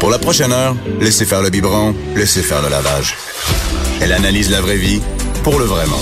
Pour 0.00 0.10
la 0.10 0.18
prochaine 0.18 0.52
heure, 0.52 0.76
laissez 1.00 1.24
faire 1.24 1.42
le 1.42 1.50
biberon, 1.50 1.94
laissez 2.14 2.42
faire 2.42 2.62
le 2.62 2.68
lavage. 2.68 3.16
Elle 4.00 4.12
analyse 4.12 4.50
la 4.50 4.60
vraie 4.60 4.76
vie 4.76 5.00
pour 5.42 5.58
le 5.58 5.64
vrai 5.64 5.86
monde. 5.86 6.00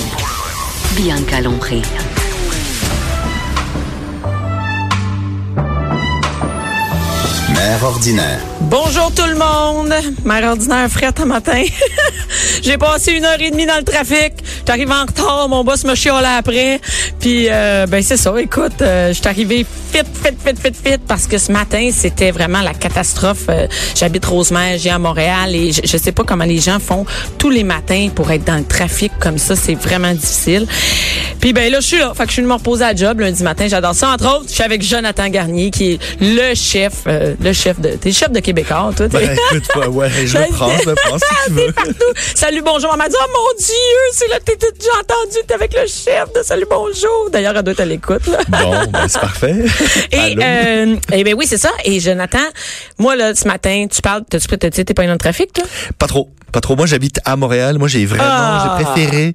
Bianca 0.97 1.41
Lompré. 1.41 1.83
Mère 7.55 7.85
ordinaire. 7.85 8.41
Bonjour 8.63 9.13
tout 9.15 9.27
le 9.27 9.37
monde. 9.37 9.93
Mère 10.25 10.51
ordinaire 10.51 10.89
frette 10.91 11.21
un 11.21 11.27
matin. 11.27 11.63
J'ai 12.63 12.79
passé 12.79 13.13
une 13.13 13.25
heure 13.25 13.41
et 13.41 13.51
demie 13.51 13.67
dans 13.67 13.77
le 13.79 13.85
trafic. 13.85 14.33
J'arrive 14.67 14.91
en 14.91 15.03
retard. 15.03 15.49
Mon 15.49 15.63
boss 15.65 15.85
me 15.85 15.95
chiolait 15.95 16.37
après. 16.39 16.81
Puis, 17.21 17.47
euh, 17.49 17.87
ben 17.87 18.03
c'est 18.03 18.17
ça. 18.17 18.33
Écoute, 18.41 18.81
euh, 18.83 19.09
je 19.09 19.15
suis 19.15 19.29
arrivé 19.29 19.67
fit, 19.93 20.05
fit, 20.23 20.35
fit, 20.45 20.57
fit, 20.61 20.75
fit 20.91 20.99
parce 21.07 21.27
que 21.27 21.39
ce 21.39 21.53
matin, 21.53 21.91
c'était 21.93 22.31
vraiment 22.31 22.61
la 22.63 22.75
catastrophe. 22.75 23.45
Euh, 23.49 23.67
J'habite 23.97 24.25
Rosemère, 24.25 24.79
j'ai 24.79 24.91
à 24.91 24.99
Montréal 24.99 25.55
et 25.55 25.73
je, 25.73 25.83
je 25.84 25.97
sais 25.97 26.12
pas 26.12 26.25
comment 26.25 26.45
les 26.45 26.59
gens 26.59 26.79
font 26.79 27.05
tous 27.39 27.51
les 27.51 27.65
matins 27.65 28.09
pour 28.15 28.31
être 28.31 28.45
dans 28.45 28.57
le 28.57 28.65
trafic 28.65 29.12
comme 29.21 29.39
ça. 29.39 29.55
C'est 29.57 29.75
vraiment 29.75 30.12
difficile. 30.12 30.67
Puis 31.41 31.53
ben 31.53 31.71
là, 31.71 31.81
je 31.81 31.87
suis 31.87 31.99
là. 31.99 32.12
Fait 32.15 32.23
que 32.25 32.29
je 32.31 32.34
suis 32.34 32.43
me 32.43 32.53
reposer 32.53 32.84
à 32.84 32.95
job 32.95 33.21
lundi 33.21 33.43
matin. 33.43 33.67
J'adore 33.69 33.95
ça. 33.95 34.11
Entre 34.12 34.25
autres, 34.27 34.45
je 34.49 34.55
suis 34.55 34.62
avec 34.62 34.83
Jonathan 34.83 35.29
Garnier, 35.29 35.71
qui 35.71 35.93
est 35.93 35.99
le 36.21 36.55
chef, 36.55 36.93
euh, 37.06 37.34
le 37.41 37.53
chef 37.53 37.81
de, 37.81 37.91
t'es 37.91 38.09
le 38.11 38.15
chef 38.15 38.31
de 38.31 38.41
Québécois, 38.41 38.93
toi. 38.97 39.09
t'es- 39.09 39.19
Ben, 39.27 39.37
écoute, 39.53 39.87
ouais, 39.93 40.09
je 40.25 40.39
le 40.39 40.45
prends, 40.53 40.71
je 40.79 40.89
le 40.89 40.95
prends 40.95 41.19
si 41.19 41.25
tu 41.47 41.53
veux. 41.53 41.73
partout. 41.73 41.93
Salut, 42.34 42.62
bonjour. 42.62 42.91
Elle 42.93 42.99
m'a 42.99 43.09
dit, 43.09 43.17
oh 43.21 43.31
mon 43.33 43.59
Dieu, 43.59 43.75
c'est 44.12 44.29
là, 44.29 44.37
t'es 44.45 44.56
déjà 44.56 44.91
entendu, 45.01 45.39
t'es 45.47 45.55
avec 45.55 45.73
le 45.75 45.87
chef 45.87 46.33
de 46.34 46.43
Salut, 46.45 46.67
bonjour. 46.71 47.29
D'ailleurs, 47.33 47.55
elle 47.56 47.62
doit 47.62 47.73
être 47.73 47.81
à 47.81 47.84
l'écoute, 47.84 48.27
là. 48.27 48.39
Bon, 48.49 48.71
ben, 48.91 49.06
c'est 49.09 49.21
parfait. 49.21 49.55
Et, 50.12 50.36
euh, 50.42 50.97
eh 51.12 51.25
ben 51.25 51.34
oui, 51.34 51.47
c'est 51.47 51.58
ça. 51.58 51.70
Et 51.84 52.00
Jonathan, 52.00 52.38
moi, 52.98 53.16
là, 53.16 53.34
ce 53.34 53.47
matin, 53.47 53.86
tu 53.91 54.00
parles, 54.02 54.22
t'as-tu 54.28 54.47
tu 54.48 54.56
sais, 54.72 54.84
t'es 54.84 54.94
pas 54.94 55.06
dans 55.06 55.12
le 55.12 55.19
trafic, 55.19 55.52
toi? 55.52 55.64
Pas 55.98 56.06
trop. 56.06 56.30
Pas 56.52 56.61
trop. 56.61 56.77
Moi, 56.77 56.86
j'habite 56.86 57.20
à 57.25 57.36
Montréal. 57.36 57.78
Moi, 57.78 57.88
j'ai 57.88 58.05
vraiment, 58.05 58.25
Ah. 58.28 58.77
j'ai 58.78 58.84
préféré 58.84 59.34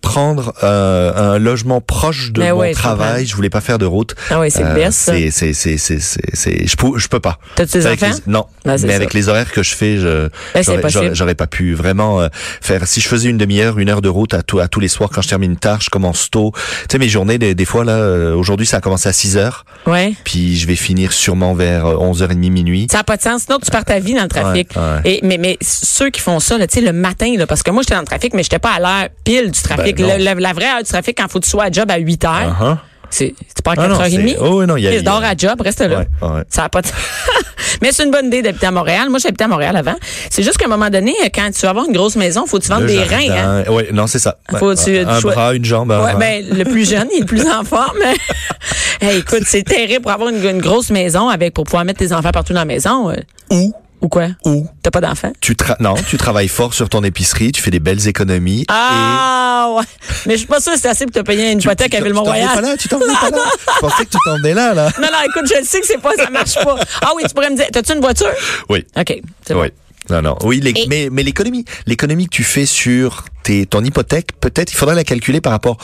prendre 0.00 0.54
euh, 0.62 1.34
un 1.34 1.38
logement 1.38 1.80
proche 1.80 2.32
de 2.32 2.40
Ben 2.40 2.52
mon 2.54 2.60
ouais, 2.60 2.72
travail. 2.72 3.26
Je 3.26 3.34
voulais 3.36 3.50
pas 3.50 3.60
faire 3.60 3.78
de 3.78 3.86
route. 3.86 4.14
Ah 4.30 4.40
oui, 4.40 4.50
c'est 4.50 4.62
ça. 4.90 5.12
C'est, 5.12 5.52
c'est, 5.52 5.76
c'est, 5.78 5.98
c'est, 5.98 6.66
je 6.66 6.76
peux, 6.76 6.98
je 6.98 7.08
peux 7.08 7.20
pas. 7.20 7.38
T'as-tu 7.54 7.78
des 7.78 7.86
Avec 7.86 8.02
enfants? 8.02 8.14
les- 8.26 8.32
non. 8.32 8.46
C'est 8.64 8.82
mais 8.82 8.88
ça. 8.90 8.96
avec 8.96 9.14
les 9.14 9.28
horaires 9.28 9.50
que 9.52 9.62
je 9.62 9.74
fais, 9.74 9.96
je, 9.98 10.28
Ben, 10.54 11.14
j'aurais, 11.14 11.34
pas 11.34 11.46
pu 11.46 11.74
vraiment 11.74 12.20
euh, 12.20 12.28
faire. 12.60 12.86
Si 12.86 13.00
je 13.00 13.08
faisais 13.08 13.28
une 13.28 13.38
demi-heure, 13.38 13.78
une 13.78 13.88
heure 13.88 14.02
de 14.02 14.08
route 14.08 14.34
à, 14.34 14.42
tout, 14.42 14.58
à 14.58 14.68
tous 14.68 14.80
les 14.80 14.88
soirs 14.88 15.10
quand 15.12 15.22
je 15.22 15.28
termine 15.28 15.56
tard, 15.56 15.80
je 15.80 15.90
commence 15.90 16.30
tôt. 16.30 16.52
Tu 16.54 16.86
sais, 16.92 16.98
mes 16.98 17.08
journées, 17.08 17.38
des, 17.38 17.54
des 17.54 17.64
fois 17.64 17.84
là, 17.84 17.92
euh, 17.92 18.34
aujourd'hui, 18.34 18.66
ça 18.66 18.78
a 18.78 18.80
commencé 18.80 19.08
à 19.08 19.12
6 19.12 19.36
heures. 19.36 19.64
Ouais. 19.86 20.14
Puis 20.24 20.56
je 20.56 20.66
vais 20.66 20.76
finir 20.76 21.12
sûrement 21.12 21.54
vers 21.54 21.86
euh, 21.86 21.96
11h30 22.12 22.36
minuit. 22.50 22.86
Ça 22.90 22.98
n'a 22.98 23.04
pas 23.04 23.16
de 23.16 23.22
sens. 23.22 23.42
Sinon, 23.42 23.58
tu 23.62 23.70
perds 23.70 23.84
ta 23.84 23.98
vie 23.98 24.14
dans 24.14 24.22
le 24.22 24.28
trafic. 24.28 24.70
Ouais, 24.76 24.82
ouais. 24.82 25.00
Et, 25.04 25.20
mais, 25.22 25.38
mais 25.38 25.58
ceux 25.62 26.10
qui 26.10 26.20
font 26.20 26.40
ça, 26.40 26.58
là, 26.58 26.66
tu 26.66 26.80
sais, 26.80 26.84
le 26.84 26.92
matin, 26.92 27.34
là, 27.36 27.46
parce 27.46 27.62
que 27.62 27.70
moi, 27.70 27.82
j'étais 27.82 27.94
dans 27.94 28.00
le 28.00 28.06
trafic, 28.06 28.34
mais 28.34 28.42
j'étais 28.42 28.58
pas 28.58 28.72
à 28.72 28.80
l'heure 28.80 29.08
pile 29.24 29.50
du 29.50 29.60
trafic. 29.60 29.84
Ben 29.84 29.89
Le- 29.98 30.22
la, 30.24 30.34
la 30.34 30.52
vraie 30.52 30.66
heure 30.66 30.78
du 30.82 30.88
trafic, 30.88 31.16
quand 31.18 31.28
faut 31.28 31.40
que 31.40 31.44
tu 31.44 31.50
sois 31.50 31.64
à 31.64 31.70
job 31.70 31.90
à 31.90 31.98
8 31.98 32.24
heures, 32.24 32.56
Uh-huh. 32.60 32.76
c'est 33.10 33.34
c'est 33.48 33.62
pas 33.64 33.72
à 33.72 33.74
Ah 33.78 33.88
non, 33.88 33.96
4h30. 33.98 34.28
c'est- 34.28 34.36
oh, 34.40 34.60
oui, 34.60 34.66
non, 34.66 34.76
il 34.76 34.84
y 34.84 34.88
a- 34.88 34.94
il 34.94 35.02
dors 35.02 35.22
à 35.24 35.34
job, 35.36 35.60
reste 35.60 35.80
là. 35.80 35.98
Ouais, 36.00 36.06
ouais. 36.22 36.42
Ça 36.48 36.64
a 36.64 36.68
pas 36.68 36.82
de... 36.82 36.88
Mais 37.82 37.92
c'est 37.92 38.04
une 38.04 38.10
bonne 38.10 38.26
idée 38.26 38.42
d'habiter 38.42 38.66
à 38.66 38.70
Montréal. 38.70 39.08
Moi, 39.10 39.18
j'habitais 39.22 39.44
à 39.44 39.48
Montréal 39.48 39.76
avant. 39.76 39.94
C'est 40.28 40.42
juste 40.42 40.56
qu'à 40.58 40.66
un 40.66 40.68
moment 40.68 40.90
donné, 40.90 41.14
quand 41.34 41.50
tu 41.54 41.60
vas 41.62 41.70
avoir 41.70 41.86
une 41.86 41.92
grosse 41.92 42.16
maison, 42.16 42.44
faut 42.46 42.58
que 42.58 42.64
tu 42.64 42.68
vendes 42.70 42.82
Le 42.82 42.88
des 42.88 42.96
jardin. 42.96 43.16
reins. 43.16 43.62
Hein? 43.66 43.70
Ouais, 43.70 43.88
non, 43.92 44.06
c'est 44.06 44.18
ça. 44.18 44.36
Faut 44.58 44.74
tu- 44.74 44.98
un 44.98 45.20
bras, 45.20 45.54
une 45.54 45.64
jambe. 45.64 45.90
Ouais, 45.90 46.14
ben, 46.18 46.44
le 46.50 46.64
plus 46.64 46.88
jeune, 46.90 47.08
il 47.12 47.18
est 47.18 47.20
le 47.20 47.26
plus 47.26 47.46
en 47.48 47.64
forme. 47.64 47.98
Hey, 49.02 49.18
écoute, 49.20 49.44
c'est 49.46 49.62
terrible 49.62 50.02
pour 50.02 50.10
avoir 50.10 50.28
une, 50.28 50.44
une 50.44 50.60
grosse 50.60 50.90
maison 50.90 51.28
avec 51.30 51.54
pour 51.54 51.64
pouvoir 51.64 51.86
mettre 51.86 52.00
tes 52.00 52.12
enfants 52.12 52.32
partout 52.32 52.52
dans 52.52 52.58
la 52.60 52.64
maison. 52.66 53.08
euh. 53.10 53.14
Ou, 53.50 53.72
Ou 54.00 54.08
quoi? 54.08 54.28
ou, 54.44 54.66
T'as 54.82 54.90
pas 54.90 55.00
d'enfants? 55.00 55.32
tu 55.40 55.52
tra- 55.54 55.76
non, 55.80 55.94
tu 56.08 56.16
travailles 56.16 56.48
fort 56.48 56.72
sur 56.74 56.88
ton 56.88 57.04
épicerie, 57.04 57.52
tu 57.52 57.60
fais 57.60 57.70
des 57.70 57.80
belles 57.80 58.08
économies. 58.08 58.64
Ah, 58.68 59.74
ouais. 59.76 59.84
Mais 60.26 60.34
je 60.34 60.38
suis 60.38 60.46
pas 60.46 60.60
sûre 60.60 60.72
que 60.72 60.80
c'est 60.80 60.88
assez 60.88 61.04
pour 61.04 61.14
te 61.14 61.20
payer 61.20 61.52
une 61.52 61.60
hypothèque 61.60 61.94
à 61.94 61.98
tu 61.98 62.02
t'en 62.02 62.04
Ville-Mont-Royal. 62.06 62.48
pas 62.54 62.60
là, 62.62 62.76
tu 62.78 62.88
t'en 62.88 62.98
venais 62.98 63.12
pas 63.20 63.30
là. 63.30 63.38
Je 63.76 63.80
pensais 63.80 64.04
que 64.06 64.10
tu 64.10 64.18
t'en 64.24 64.36
venais 64.38 64.54
là, 64.54 64.72
là. 64.74 64.90
Non, 65.00 65.08
non, 65.12 65.18
écoute, 65.28 65.50
je 65.52 65.58
le 65.60 65.64
sais 65.66 65.80
que 65.80 65.86
c'est 65.86 66.00
pas, 66.00 66.14
ça 66.16 66.30
marche 66.30 66.54
pas. 66.54 66.76
Ah 67.02 67.10
oui, 67.16 67.22
tu 67.28 67.34
pourrais 67.34 67.50
me 67.50 67.56
dire, 67.56 67.66
t'as-tu 67.72 67.92
une 67.92 68.00
voiture? 68.00 68.30
Oui. 68.68 68.84
OK, 68.98 69.20
c'est 69.46 69.54
bon. 69.54 69.60
Oui. 69.62 69.68
Non, 70.08 70.22
non. 70.22 70.36
Oui, 70.44 70.60
les- 70.60 70.70
Et- 70.70 70.86
mais, 70.88 71.08
mais 71.12 71.22
l'économie, 71.22 71.64
l'économie 71.86 72.24
que 72.24 72.34
tu 72.34 72.42
fais 72.42 72.66
sur 72.66 73.26
tes, 73.44 73.66
ton 73.66 73.84
hypothèque, 73.84 74.30
peut-être, 74.40 74.72
il 74.72 74.76
faudrait 74.76 74.96
la 74.96 75.04
calculer 75.04 75.40
par 75.40 75.52
rapport 75.52 75.76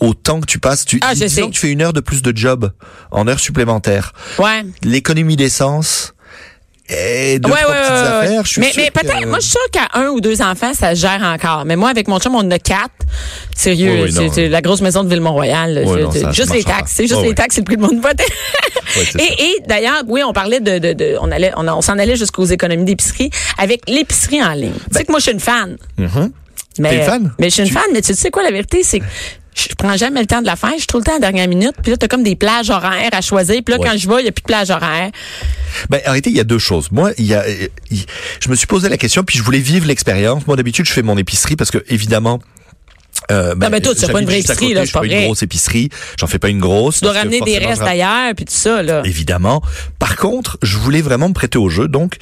au 0.00 0.12
temps 0.14 0.40
que 0.40 0.46
tu 0.46 0.58
passes. 0.58 0.84
Tu, 0.84 0.98
Ah, 1.00 1.14
je 1.14 1.26
sais. 1.26 1.42
que 1.42 1.46
tu 1.50 1.60
fais 1.60 1.70
une 1.70 1.80
heure 1.80 1.92
de 1.94 2.00
plus 2.00 2.20
de 2.22 2.36
job 2.36 2.70
en 3.12 3.26
heure 3.28 3.38
supplémentaire. 3.40 4.12
Ouais. 4.38 4.64
L'économie 4.82 5.36
d'essence 5.36 6.12
et 6.92 7.38
deux, 7.38 7.50
ouais, 7.50 7.56
trois 7.62 7.72
ouais, 7.74 7.78
petites 7.80 7.90
ouais, 7.92 8.00
ouais. 8.00 8.06
affaires. 8.26 8.44
Je 8.44 8.50
suis 8.50 8.60
mais 8.60 8.90
peut-être, 8.90 9.26
moi, 9.26 9.38
je 9.38 9.42
suis 9.44 9.50
sûre 9.52 9.70
qu'à 9.72 9.88
un 9.98 10.08
ou 10.08 10.20
deux 10.20 10.40
enfants, 10.42 10.72
ça 10.74 10.94
se 10.94 11.00
gère 11.00 11.22
encore. 11.22 11.64
Mais 11.64 11.76
moi, 11.76 11.88
avec 11.90 12.08
mon 12.08 12.18
chum, 12.18 12.34
on 12.34 12.38
en 12.40 12.50
a 12.50 12.58
quatre. 12.58 12.90
Sérieux, 13.56 14.04
Oui, 14.04 14.14
oui, 14.18 14.30
c'est 14.32 14.48
la 14.48 14.60
grosse 14.60 14.80
maison 14.80 15.04
de 15.04 15.08
Ville-Mont-Royal. 15.08 15.74
là. 15.74 15.80
Oui, 15.84 15.88
C'est- 15.94 16.02
non, 16.02 16.10
c'est 16.10 16.18
ça, 16.20 16.26
ça 16.26 16.32
juste 16.32 16.54
les 16.54 16.64
taxes. 16.64 16.92
C'est 16.94 17.06
juste 17.06 17.20
Oh, 17.20 17.24
les 17.24 17.34
taxes, 17.34 17.54
c'est 17.56 17.60
le 17.60 17.64
prix 17.64 17.76
de 17.76 17.82
mon 17.82 18.02
ça. 18.02 18.10
et, 19.18 19.42
et 19.44 19.56
d'ailleurs, 19.66 20.02
oui, 20.08 20.22
on 20.24 20.32
parlait 20.32 20.60
de, 20.60 20.78
de, 20.78 20.92
de- 20.92 21.16
on 21.20 21.30
allait, 21.30 21.52
on, 21.56 21.80
s'en 21.80 21.98
allait 21.98 22.16
jusqu'aux 22.16 22.44
économies 22.44 22.84
d'épicerie 22.84 23.30
avec 23.58 23.82
l'épicerie 23.88 24.42
en 24.42 24.52
ligne. 24.52 24.72
tu 24.90 24.98
sais 24.98 25.04
que 25.04 25.12
moi, 25.12 25.18
je 25.18 25.24
suis 25.24 25.32
une 25.32 25.40
fan. 25.40 25.76
Mhm. 25.98 26.32
Mais, 26.78 26.88
T'es 26.90 26.96
une 26.96 27.02
fan? 27.02 27.32
Mais 27.38 27.48
je 27.50 27.54
suis 27.54 27.62
une 27.62 27.68
Tu- 27.68 27.74
fan, 27.74 27.82
mais 27.92 28.00
tu 28.00 28.14
sais 28.14 28.30
quoi, 28.30 28.42
la 28.42 28.50
vérité, 28.50 28.82
c'est 28.82 29.00
que 29.00 29.04
je 29.54 29.74
prends 29.76 29.96
jamais 29.96 30.20
le 30.20 30.26
temps 30.26 30.40
de 30.40 30.46
la 30.46 30.56
faire. 30.56 30.70
Je 30.72 30.78
suis 30.78 30.86
tout 30.86 30.98
le 30.98 31.04
temps 31.04 31.12
à 31.12 31.14
la 31.16 31.20
dernière 31.20 31.48
minute. 31.48 31.74
Puis 31.82 31.90
là, 31.90 31.96
t'as 31.96 32.08
comme 32.08 32.22
des 32.22 32.36
plages 32.36 32.70
horaires 32.70 33.10
à 33.12 33.20
choisir. 33.20 33.60
Puis 33.64 33.74
là, 33.74 33.80
Ouais. 33.80 33.88
quand 33.88 33.96
je 33.96 34.08
vais, 34.08 34.20
il 34.20 34.22
n'y 34.22 34.28
a 34.28 34.32
plus 34.32 34.42
de 34.42 34.46
plage 34.46 34.70
horaire. 34.70 35.10
Ben, 35.90 36.00
en 36.06 36.10
réalité, 36.10 36.30
il 36.30 36.36
y 36.36 36.40
a 36.40 36.44
deux 36.44 36.58
choses. 36.58 36.90
Moi, 36.90 37.12
il 37.18 37.26
y 37.26 37.34
a, 37.34 37.44
je 38.40 38.48
me 38.48 38.54
suis 38.54 38.66
posé 38.66 38.88
la 38.88 38.96
question, 38.96 39.22
puis 39.24 39.38
je 39.38 39.42
voulais 39.42 39.58
vivre 39.58 39.86
l'expérience. 39.86 40.46
Moi, 40.46 40.56
d'habitude, 40.56 40.86
je 40.86 40.92
fais 40.92 41.02
mon 41.02 41.16
épicerie 41.18 41.56
parce 41.56 41.70
que, 41.70 41.84
évidemment, 41.88 42.40
euh, 43.30 43.54
Non, 43.54 43.68
mais 43.70 43.80
toi, 43.80 43.94
tu 43.94 44.00
fais 44.04 44.12
pas 44.12 44.20
une 44.20 44.26
vraie 44.26 44.38
épicerie, 44.40 44.58
côté, 44.68 44.74
là, 44.74 44.84
je 44.84 44.90
fais 44.90 44.98
pas 44.98 45.06
une 45.06 45.24
grosse 45.26 45.42
épicerie. 45.42 45.90
J'en 46.18 46.26
fais 46.26 46.38
pas 46.38 46.48
une 46.48 46.58
grosse. 46.60 46.98
Tu 46.98 47.04
dois 47.04 47.12
ramener 47.12 47.40
des 47.40 47.58
restes 47.58 47.82
d'ailleurs, 47.82 48.34
puis 48.34 48.44
tout 48.46 48.54
ça, 48.54 48.82
là. 48.82 49.02
Évidemment. 49.04 49.62
Par 49.98 50.16
contre, 50.16 50.58
je 50.62 50.76
voulais 50.78 51.02
vraiment 51.02 51.28
me 51.28 51.34
prêter 51.34 51.58
au 51.58 51.68
jeu, 51.68 51.88
donc. 51.88 52.16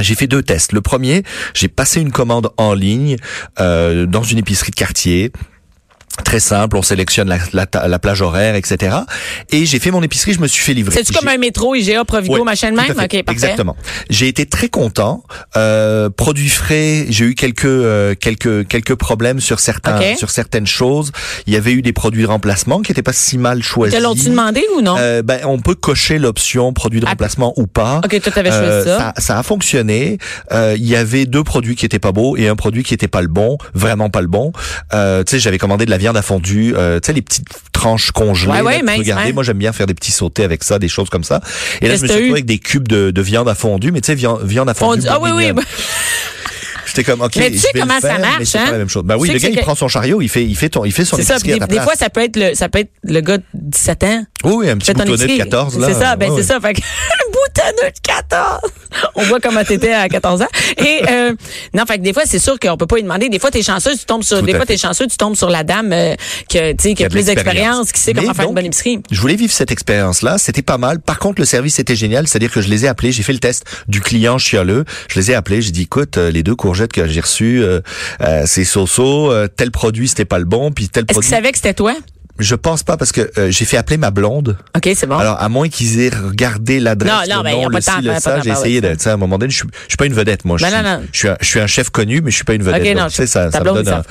J'ai 0.00 0.16
fait 0.16 0.26
deux 0.26 0.42
tests. 0.42 0.72
Le 0.72 0.80
premier, 0.80 1.22
j'ai 1.54 1.68
passé 1.68 2.00
une 2.00 2.10
commande 2.10 2.50
en 2.56 2.74
ligne 2.74 3.16
euh, 3.60 4.06
dans 4.06 4.24
une 4.24 4.38
épicerie 4.38 4.72
de 4.72 4.76
quartier. 4.76 5.30
Très 6.24 6.38
simple, 6.40 6.76
on 6.76 6.82
sélectionne 6.82 7.28
la, 7.28 7.38
la, 7.52 7.88
la 7.88 7.98
plage 7.98 8.22
horaire, 8.22 8.54
etc. 8.54 8.96
Et 9.50 9.66
j'ai 9.66 9.78
fait 9.80 9.90
mon 9.90 10.02
épicerie, 10.02 10.32
je 10.32 10.40
me 10.40 10.46
suis 10.46 10.62
fait 10.62 10.74
livrer. 10.74 10.94
C'est-tu 10.94 11.12
comme 11.12 11.28
un 11.28 11.38
métro, 11.38 11.74
IGA, 11.74 12.04
Provigo, 12.04 12.34
Ouais, 12.38 12.44
machin 12.44 12.70
de 12.70 12.76
même? 12.76 12.86
fait. 12.86 12.92
OK, 12.92 12.98
parfait. 12.98 13.22
Exactement. 13.32 13.76
J'ai 14.10 14.28
été 14.28 14.46
très 14.46 14.68
content. 14.68 15.24
Euh, 15.56 16.10
produits 16.10 16.48
frais, 16.48 17.06
j'ai 17.08 17.24
eu 17.24 17.34
quelques 17.34 17.64
euh, 17.64 18.14
quelques 18.14 18.66
quelques 18.68 18.94
problèmes 18.94 19.40
sur 19.40 19.58
certains 19.60 20.14
sur 20.16 20.30
certaines 20.30 20.66
choses. 20.66 21.10
Il 21.46 21.52
y 21.52 21.56
avait 21.56 21.72
eu 21.72 21.82
des 21.82 21.92
produits 21.92 22.22
de 22.22 22.28
remplacement 22.28 22.80
qui 22.82 22.92
étaient 22.92 23.02
pas 23.02 23.12
si 23.12 23.36
mal 23.38 23.62
choisis. 23.62 23.96
Te 23.98 24.02
l'ont-tu 24.02 24.28
demandé 24.30 24.62
ou 24.76 24.80
non? 24.82 24.94
Euh, 24.98 25.22
ben, 25.22 25.40
on 25.44 25.58
peut 25.58 25.74
cocher 25.74 26.18
l'option 26.18 26.72
produit 26.72 27.00
de 27.00 27.06
Ah. 27.06 27.10
remplacement 27.10 27.52
ou 27.56 27.66
pas. 27.66 28.00
OK, 28.04 28.20
toi, 28.20 28.32
t'avais 28.32 28.50
choisi 28.50 28.64
Euh, 28.88 28.98
ça. 28.98 29.12
ça 29.18 29.38
a 29.38 29.42
fonctionné. 29.42 30.18
Euh, 30.52 30.74
Il 30.78 30.86
y 30.86 30.96
avait 30.96 31.26
deux 31.26 31.44
produits 31.44 31.74
qui 31.76 31.86
étaient 31.86 31.98
pas 31.98 32.12
beaux 32.12 32.36
et 32.36 32.48
un 32.48 32.56
produit 32.56 32.82
qui 32.82 32.94
était 32.94 33.08
pas 33.08 33.22
le 33.22 33.28
bon, 33.28 33.58
vraiment 33.74 34.10
pas 34.10 34.20
le 34.20 34.26
bon. 34.28 34.52
Euh, 34.92 35.22
tu 35.24 35.30
sais, 35.32 35.38
j'avais 35.38 35.58
commandé 35.58 35.84
de 35.86 35.90
la 35.90 35.96
viande 36.04 36.16
à 36.18 36.22
fondue, 36.22 36.74
euh, 36.76 37.00
tu 37.00 37.06
sais 37.06 37.12
les 37.14 37.22
petites 37.22 37.46
tranches 37.72 38.10
congelées. 38.10 38.50
Ouais, 38.52 38.58
là, 38.58 38.64
ouais, 38.64 38.82
mince, 38.82 38.98
regardais. 38.98 39.24
ouais. 39.28 39.32
moi 39.32 39.42
j'aime 39.42 39.56
bien 39.56 39.72
faire 39.72 39.86
des 39.86 39.94
petits 39.94 40.12
sautés 40.12 40.44
avec 40.44 40.62
ça, 40.62 40.78
des 40.78 40.88
choses 40.88 41.08
comme 41.08 41.24
ça. 41.24 41.40
Et 41.80 41.88
là 41.88 41.96
je 41.96 42.02
me 42.02 42.06
suis 42.06 42.14
retrouvé 42.16 42.32
avec 42.32 42.44
des 42.44 42.58
cubes 42.58 42.86
de, 42.86 43.10
de 43.10 43.22
viande 43.22 43.48
à 43.48 43.54
fondue, 43.54 43.90
mais 43.90 44.02
tu 44.02 44.06
sais 44.08 44.14
viande, 44.14 44.40
viande 44.44 44.68
à 44.68 44.74
fondue. 44.74 45.00
Fondu- 45.00 45.08
Ah 45.10 45.18
oui, 45.20 45.30
oui. 45.34 45.62
J'étais 46.86 47.04
comme 47.04 47.22
ok. 47.22 47.36
Mais 47.36 47.50
tu 47.50 47.58
sais 47.58 47.68
comment 47.72 47.98
ça 48.00 48.18
marche, 48.18 48.44
c'est 48.44 48.58
hein? 48.58 48.66
pas 48.66 48.72
la 48.72 48.78
même 48.78 48.88
chose. 48.90 49.02
Ben 49.04 49.16
oui, 49.16 49.30
le 49.30 49.38
gars 49.38 49.48
il 49.48 49.58
prend 49.58 49.74
son 49.74 49.88
chariot, 49.88 50.20
il 50.20 50.28
fait 50.28 50.44
il 50.44 50.54
fait 50.54 50.68
ton 50.68 50.84
il 50.84 50.92
fait 50.92 51.04
son 51.06 51.16
ça. 51.16 51.36
à 51.36 51.38
Des, 51.38 51.58
ta 51.58 51.66
des 51.66 51.74
place. 51.76 51.84
fois, 51.84 51.94
ça 51.96 52.10
peut 52.10 52.20
être 52.22 52.36
le, 52.36 52.54
ça 52.54 52.68
peut 52.68 52.80
être 52.80 52.90
le 53.02 53.20
gars 53.20 53.38
de 53.38 53.42
17 53.54 54.04
ans 54.04 54.26
Oui, 54.44 54.68
un 54.70 54.76
petit 54.78 54.92
boutonneux 54.92 55.16
de 55.16 55.22
épicerie. 55.24 55.38
14, 55.38 55.78
là. 55.78 55.86
C'est 55.88 55.94
ça, 56.00 56.16
ben 56.16 56.30
Ouais, 56.30 56.42
c'est 56.42 56.52
ouais. 56.54 56.60
ça. 56.60 56.60
Fait 56.60 56.74
que, 56.74 56.80
un 56.82 57.30
boutonneux 57.30 57.90
de 57.90 58.00
14. 58.02 58.60
On 59.16 59.22
voit 59.24 59.40
comment 59.40 59.64
t'étais 59.64 59.92
à 59.92 60.08
14 60.08 60.42
ans. 60.42 60.48
Et, 60.78 61.02
euh, 61.08 61.32
non, 61.74 61.84
fait 61.86 61.98
que 61.98 62.02
des 62.02 62.12
fois, 62.12 62.22
c'est 62.26 62.38
sûr 62.38 62.58
qu'on 62.60 62.76
peut 62.76 62.86
pas 62.86 62.96
lui 62.96 63.02
demander. 63.02 63.28
Des 63.28 63.38
fois, 63.38 63.50
t'es 63.50 63.62
chanceux, 63.62 63.92
tu 63.96 64.04
tombes 64.04 64.22
sur, 64.22 64.38
Tout 64.40 64.46
des 64.46 64.54
fois, 64.54 64.66
t'es 64.66 64.76
chanceux, 64.76 65.06
tu 65.06 65.16
tombes 65.16 65.36
sur 65.36 65.50
la 65.50 65.64
dame, 65.64 65.92
euh, 65.92 66.14
que, 66.48 66.74
sais, 66.80 66.94
qui 66.94 67.04
a, 67.04 67.08
plus 67.08 67.26
d'expérience, 67.26 67.92
qui 67.92 68.00
sait 68.00 68.12
Mais 68.14 68.22
comment 68.22 68.34
faire 68.34 68.48
une 68.48 68.54
bonne 68.54 68.66
épicerie. 68.66 69.00
Je 69.10 69.20
voulais 69.20 69.36
vivre 69.36 69.52
cette 69.52 69.70
expérience-là. 69.72 70.38
C'était 70.38 70.62
pas 70.62 70.78
mal. 70.78 71.00
Par 71.00 71.18
contre, 71.18 71.40
le 71.40 71.46
service 71.46 71.78
était 71.78 71.96
génial. 71.96 72.28
C'est-à-dire 72.28 72.52
que 72.52 72.60
je 72.60 72.68
les 72.68 72.84
ai 72.84 72.88
appelés. 72.88 73.12
J'ai 73.12 73.22
fait 73.22 73.32
le 73.32 73.38
test 73.40 73.64
du 73.88 74.00
client 74.00 74.38
chialeux. 74.38 74.84
Je 75.08 75.18
les 75.18 75.30
ai 75.30 75.34
appelés. 75.34 75.62
J'ai 75.62 75.70
dit, 75.72 75.82
écoute, 75.82 76.18
euh, 76.18 76.30
les 76.30 76.42
deux 76.42 76.54
courgettes 76.54 76.92
que 76.92 77.06
j'ai 77.08 77.20
reçues, 77.20 77.62
euh, 77.62 77.80
euh, 78.20 78.42
c'est 78.46 78.64
so-so. 78.64 79.30
euh, 79.32 79.48
tel 79.48 79.70
produit, 79.70 80.08
c'était 80.08 80.24
pas 80.24 80.38
le 80.38 80.44
bon. 80.44 80.70
Puis 80.70 80.88
tel 80.88 81.02
Est-ce 81.02 81.06
qu'ils 81.06 81.14
produit. 81.14 81.30
savaient 81.30 81.50
que 81.52 81.58
c'était 81.58 81.74
toi? 81.74 81.94
Je 82.38 82.56
pense 82.56 82.82
pas 82.82 82.96
parce 82.96 83.12
que 83.12 83.30
euh, 83.38 83.50
j'ai 83.50 83.64
fait 83.64 83.76
appeler 83.76 83.96
ma 83.96 84.10
blonde. 84.10 84.56
OK, 84.76 84.90
c'est 84.96 85.06
bon. 85.06 85.16
Alors, 85.18 85.40
à 85.40 85.48
moins 85.48 85.68
qu'ils 85.68 86.00
aient 86.00 86.08
regardé 86.08 86.80
l'adresse, 86.80 87.12
Non, 87.12 87.36
non, 87.36 87.38
le 87.38 87.44
ben, 87.44 87.50
ils 87.50 87.54
nom, 87.54 87.60
ont 87.60 87.70
pas 87.70 87.72
le 87.74 87.80
de 87.80 87.84
temps 87.84 87.92
ci, 88.00 88.08
à 88.08 88.14
le 88.14 88.20
ça, 88.20 88.40
j'ai 88.42 88.50
essayé 88.50 88.80
tu 88.80 88.88
sais, 88.98 89.10
à 89.10 89.12
un 89.12 89.16
moment 89.16 89.38
donné, 89.38 89.52
je 89.52 89.58
suis, 89.58 89.68
je 89.84 89.90
suis 89.90 89.96
pas 89.96 90.06
une 90.06 90.14
vedette, 90.14 90.44
moi. 90.44 90.58
Je, 90.58 90.64
Ben, 90.64 90.70
suis, 90.70 90.82
non, 90.82 90.90
non. 90.98 91.02
je 91.12 91.18
suis 91.18 91.28
un, 91.28 91.36
je 91.40 91.46
suis 91.46 91.60
un 91.60 91.66
chef 91.68 91.90
connu, 91.90 92.20
mais 92.22 92.30
je 92.32 92.36
suis 92.36 92.44
pas 92.44 92.54
une 92.54 92.64
vedette. 92.64 92.82
Ok, 92.82 92.88
donc, 92.88 92.96
non, 93.02 93.08
tu 93.08 93.14
sais, 93.14 93.26
ça, 93.28 93.44
ta 93.46 93.58
ça 93.58 93.60
me 93.60 93.64
donne 93.72 93.88
un-. 93.88 94.02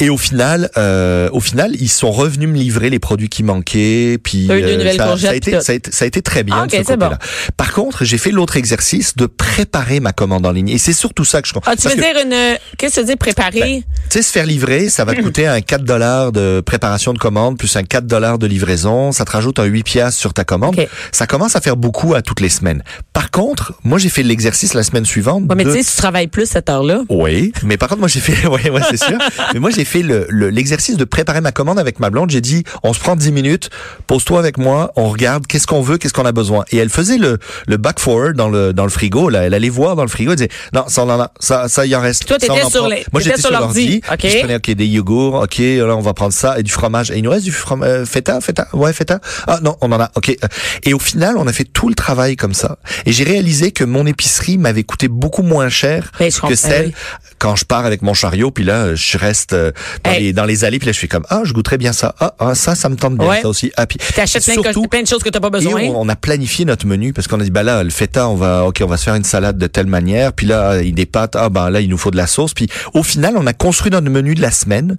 Et 0.00 0.10
au 0.10 0.18
final, 0.18 0.70
euh, 0.76 1.28
au 1.32 1.38
final, 1.38 1.72
ils 1.78 1.88
sont 1.88 2.10
revenus 2.10 2.48
me 2.48 2.56
livrer 2.56 2.90
les 2.90 2.98
produits 2.98 3.28
qui 3.28 3.44
manquaient, 3.44 4.18
puis 4.22 4.46
T'as 4.48 4.58
eu 4.58 4.62
deux 4.62 4.76
nouvelles 4.76 4.96
ça, 4.96 5.12
a 5.30 5.34
été, 5.36 5.50
puis 5.52 5.58
tout. 5.58 5.64
ça, 5.64 5.70
a 5.72 5.74
été, 5.76 5.92
ça 5.92 6.04
a 6.04 6.08
été 6.08 6.20
très 6.20 6.42
bien 6.42 6.56
Ah, 6.62 6.66
de 6.66 6.72
ce. 6.72 7.52
Par 7.56 7.72
contre, 7.72 8.04
j'ai 8.04 8.18
fait 8.18 8.32
l'autre 8.32 8.56
exercice 8.56 9.14
de 9.16 9.26
préparer 9.26 10.00
ma 10.00 10.12
commande 10.12 10.44
en 10.46 10.50
ligne, 10.52 10.68
et 10.68 10.78
c'est 10.78 10.92
surtout 10.92 11.24
ça 11.24 11.40
que 11.42 11.46
je. 11.48 11.54
Ah, 11.64 11.76
tu 11.76 11.88
veux 11.88 11.94
que- 11.94 12.00
dire 12.00 12.16
une, 12.24 12.58
qu'est-ce 12.76 12.96
que 12.96 13.00
tu 13.00 13.06
dire 13.06 13.16
préparer? 13.18 13.84
tu 14.10 14.18
sais, 14.18 14.22
se 14.22 14.32
faire 14.32 14.46
livrer, 14.46 14.88
ça 14.88 15.04
va 15.04 15.14
te 15.14 15.20
coûter 15.22 15.46
un 15.46 15.60
4 15.60 15.84
dollars 15.84 16.32
de 16.32 16.60
préparation 16.60 17.12
de 17.12 17.18
commande 17.18 17.56
plus 17.56 17.74
un 17.76 17.84
4 17.84 18.04
dollars 18.06 18.38
de 18.40 18.48
livraison. 18.48 19.12
Ça 19.12 19.24
te 19.24 19.30
rajoute 19.30 19.60
un 19.60 19.64
8 19.64 19.84
piastres 19.84 20.18
sur 20.20 20.34
ta 20.34 20.42
commande. 20.44 20.74
Ça 21.12 21.28
commence 21.28 21.54
à 21.54 21.60
faire 21.60 21.76
beaucoup 21.76 22.14
à 22.14 22.22
toutes 22.22 22.40
les 22.40 22.48
semaines. 22.48 22.82
Par 23.12 23.30
contre, 23.30 23.74
moi, 23.84 23.98
j'ai 23.98 24.08
fait 24.08 24.24
l'exercice 24.24 24.74
la 24.74 24.82
semaine 24.82 25.04
suivante. 25.06 25.44
Ouais, 25.48 25.54
mais 25.54 25.64
de- 25.64 25.72
tu 25.72 25.82
sais, 25.82 25.88
tu 25.90 25.96
travailles 25.96 26.26
plus 26.26 26.46
cette 26.50 26.68
heure-là. 26.68 27.02
oui, 27.08 27.52
mais 27.62 27.76
par 27.76 27.88
contre, 27.88 28.00
moi 28.00 28.08
j'ai 28.08 28.20
fait, 28.20 28.46
ouais, 28.48 28.70
ouais, 28.70 28.80
c'est 28.90 28.96
sûr. 29.02 29.18
mais 29.52 29.60
moi 29.60 29.70
j'ai 29.70 29.84
fait 29.84 29.93
le 30.02 30.26
le- 30.28 30.48
l'exercice 30.50 30.96
de 30.96 31.04
préparer 31.04 31.40
ma 31.40 31.52
commande 31.52 31.78
avec 31.78 32.00
ma 32.00 32.10
blonde. 32.10 32.30
J'ai 32.30 32.40
dit, 32.40 32.64
on 32.82 32.92
se 32.92 33.00
prend 33.00 33.16
10 33.16 33.32
minutes, 33.32 33.70
pose-toi 34.06 34.38
avec 34.38 34.58
moi, 34.58 34.92
on 34.96 35.08
regarde 35.08 35.46
qu'est-ce 35.46 35.66
qu'on 35.66 35.80
veut, 35.82 35.98
qu'est-ce 35.98 36.12
qu'on 36.14 36.24
a 36.26 36.32
besoin. 36.32 36.64
Et 36.70 36.76
elle 36.78 36.90
faisait 36.90 37.18
le 37.18 37.38
le 37.66 37.76
back 37.76 37.98
forward 38.00 38.36
dans 38.36 38.48
le 38.48 38.72
dans 38.72 38.84
le 38.84 38.90
frigo. 38.90 39.28
Là, 39.28 39.42
elle 39.42 39.54
allait 39.54 39.68
voir 39.68 39.96
dans 39.96 40.02
le 40.02 40.08
frigo, 40.08 40.32
elle 40.32 40.36
disait, 40.36 40.48
non, 40.72 40.84
ça 40.88 41.04
en 41.04 41.10
a, 41.20 41.30
ça 41.40 41.68
ça 41.68 41.86
il 41.86 41.94
en 41.96 42.00
reste. 42.00 42.26
Toi, 42.26 42.38
t'étais 42.38 42.64
sur 42.70 42.88
les- 42.88 43.04
moi 43.12 43.20
j'étais 43.22 43.40
sur 43.40 43.50
l'ordi. 43.50 43.80
l'ordi. 43.84 44.02
OK. 44.10 44.18
puis 44.18 44.30
Je 44.30 44.38
prenais 44.38 44.56
ok 44.56 44.70
des 44.72 44.86
yogourts, 44.86 45.34
ok, 45.42 45.58
là 45.58 45.96
on 45.96 46.00
va 46.00 46.14
prendre 46.14 46.32
ça 46.32 46.58
et 46.58 46.62
du 46.62 46.72
fromage. 46.72 47.10
Et 47.10 47.18
il 47.18 47.22
nous 47.22 47.30
reste 47.30 47.44
du 47.44 47.52
fromage 47.52 47.88
euh, 47.88 48.04
feta, 48.06 48.40
feta, 48.40 48.66
ouais 48.72 48.92
feta. 48.92 49.20
Ah 49.46 49.58
non, 49.62 49.76
on 49.80 49.92
en 49.92 50.00
a, 50.00 50.10
ok. 50.14 50.36
Et 50.84 50.94
au 50.94 50.98
final, 50.98 51.36
on 51.36 51.46
a 51.46 51.52
fait 51.52 51.64
tout 51.64 51.88
le 51.88 51.94
travail 51.94 52.36
comme 52.36 52.54
ça. 52.54 52.78
Et 53.06 53.12
j'ai 53.12 53.24
réalisé 53.24 53.72
que 53.72 53.84
mon 53.84 54.06
épicerie 54.06 54.58
m'avait 54.58 54.84
coûté 54.84 55.08
beaucoup 55.08 55.42
moins 55.42 55.68
cher 55.68 56.10
que 56.48 56.54
celle 56.56 56.92
quand 57.38 57.56
je 57.56 57.64
pars 57.64 57.84
avec 57.84 58.00
mon 58.02 58.14
chariot, 58.14 58.50
puis 58.50 58.64
là, 58.64 58.94
je 58.94 59.18
reste 59.18 59.52
euh, 59.52 59.72
dans, 60.04 60.10
Hey. 60.10 60.22
les, 60.24 60.32
dans 60.32 60.44
les 60.44 60.64
allées, 60.64 60.78
puis 60.78 60.86
là, 60.86 60.92
je 60.92 60.98
fais 60.98 61.08
comme, 61.08 61.24
ah, 61.30 61.42
je 61.44 61.52
goûterais 61.52 61.78
bien 61.78 61.92
ça. 61.92 62.14
Ah, 62.20 62.34
ah 62.38 62.54
ça, 62.54 62.74
ça 62.74 62.88
me 62.88 62.96
tente 62.96 63.16
bien, 63.16 63.28
Ouais. 63.28 63.42
ça 63.42 63.48
aussi. 63.48 63.72
Ah, 63.76 63.86
puis 63.86 63.98
T'achètes 64.14 64.44
plein, 64.44 64.82
plein 64.88 65.02
de 65.02 65.06
choses 65.06 65.22
que 65.22 65.28
t'as 65.30 65.40
pas 65.40 65.48
et 65.48 65.50
besoin. 65.50 65.82
on, 65.82 66.02
on 66.02 66.08
a 66.08 66.16
planifié 66.16 66.64
notre 66.64 66.86
menu 66.86 67.12
parce 67.12 67.26
qu'on 67.28 67.40
a 67.40 67.44
dit 67.44 67.50
bah 67.50 67.62
là 67.62 67.82
le 67.82 67.90
feta 67.90 68.28
on 68.28 68.34
va 68.34 68.64
ok 68.66 68.78
on 68.82 68.86
va 68.86 68.96
se 68.96 69.04
faire 69.04 69.14
une 69.14 69.24
salade 69.24 69.58
de 69.58 69.66
telle 69.66 69.86
manière 69.86 70.32
puis 70.32 70.46
là 70.46 70.80
il 70.82 70.94
des 70.94 71.06
pâtes 71.06 71.36
ah 71.36 71.48
ben 71.48 71.70
là 71.70 71.80
il 71.80 71.88
nous 71.88 71.98
faut 71.98 72.10
de 72.10 72.16
la 72.16 72.26
sauce 72.26 72.54
puis 72.54 72.68
au 72.94 73.02
final 73.02 73.34
on 73.36 73.46
a 73.46 73.52
construit 73.52 73.90
notre 73.90 74.08
menu 74.10 74.34
de 74.34 74.42
la 74.42 74.50
semaine 74.50 74.96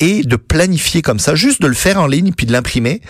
et 0.00 0.22
de 0.22 0.36
planifier 0.36 1.02
comme 1.02 1.18
ça 1.18 1.34
juste 1.34 1.60
de 1.62 1.66
le 1.66 1.74
faire 1.74 2.00
en 2.00 2.06
ligne 2.06 2.32
puis 2.32 2.46
de 2.46 2.52
l'imprimer 2.52 3.00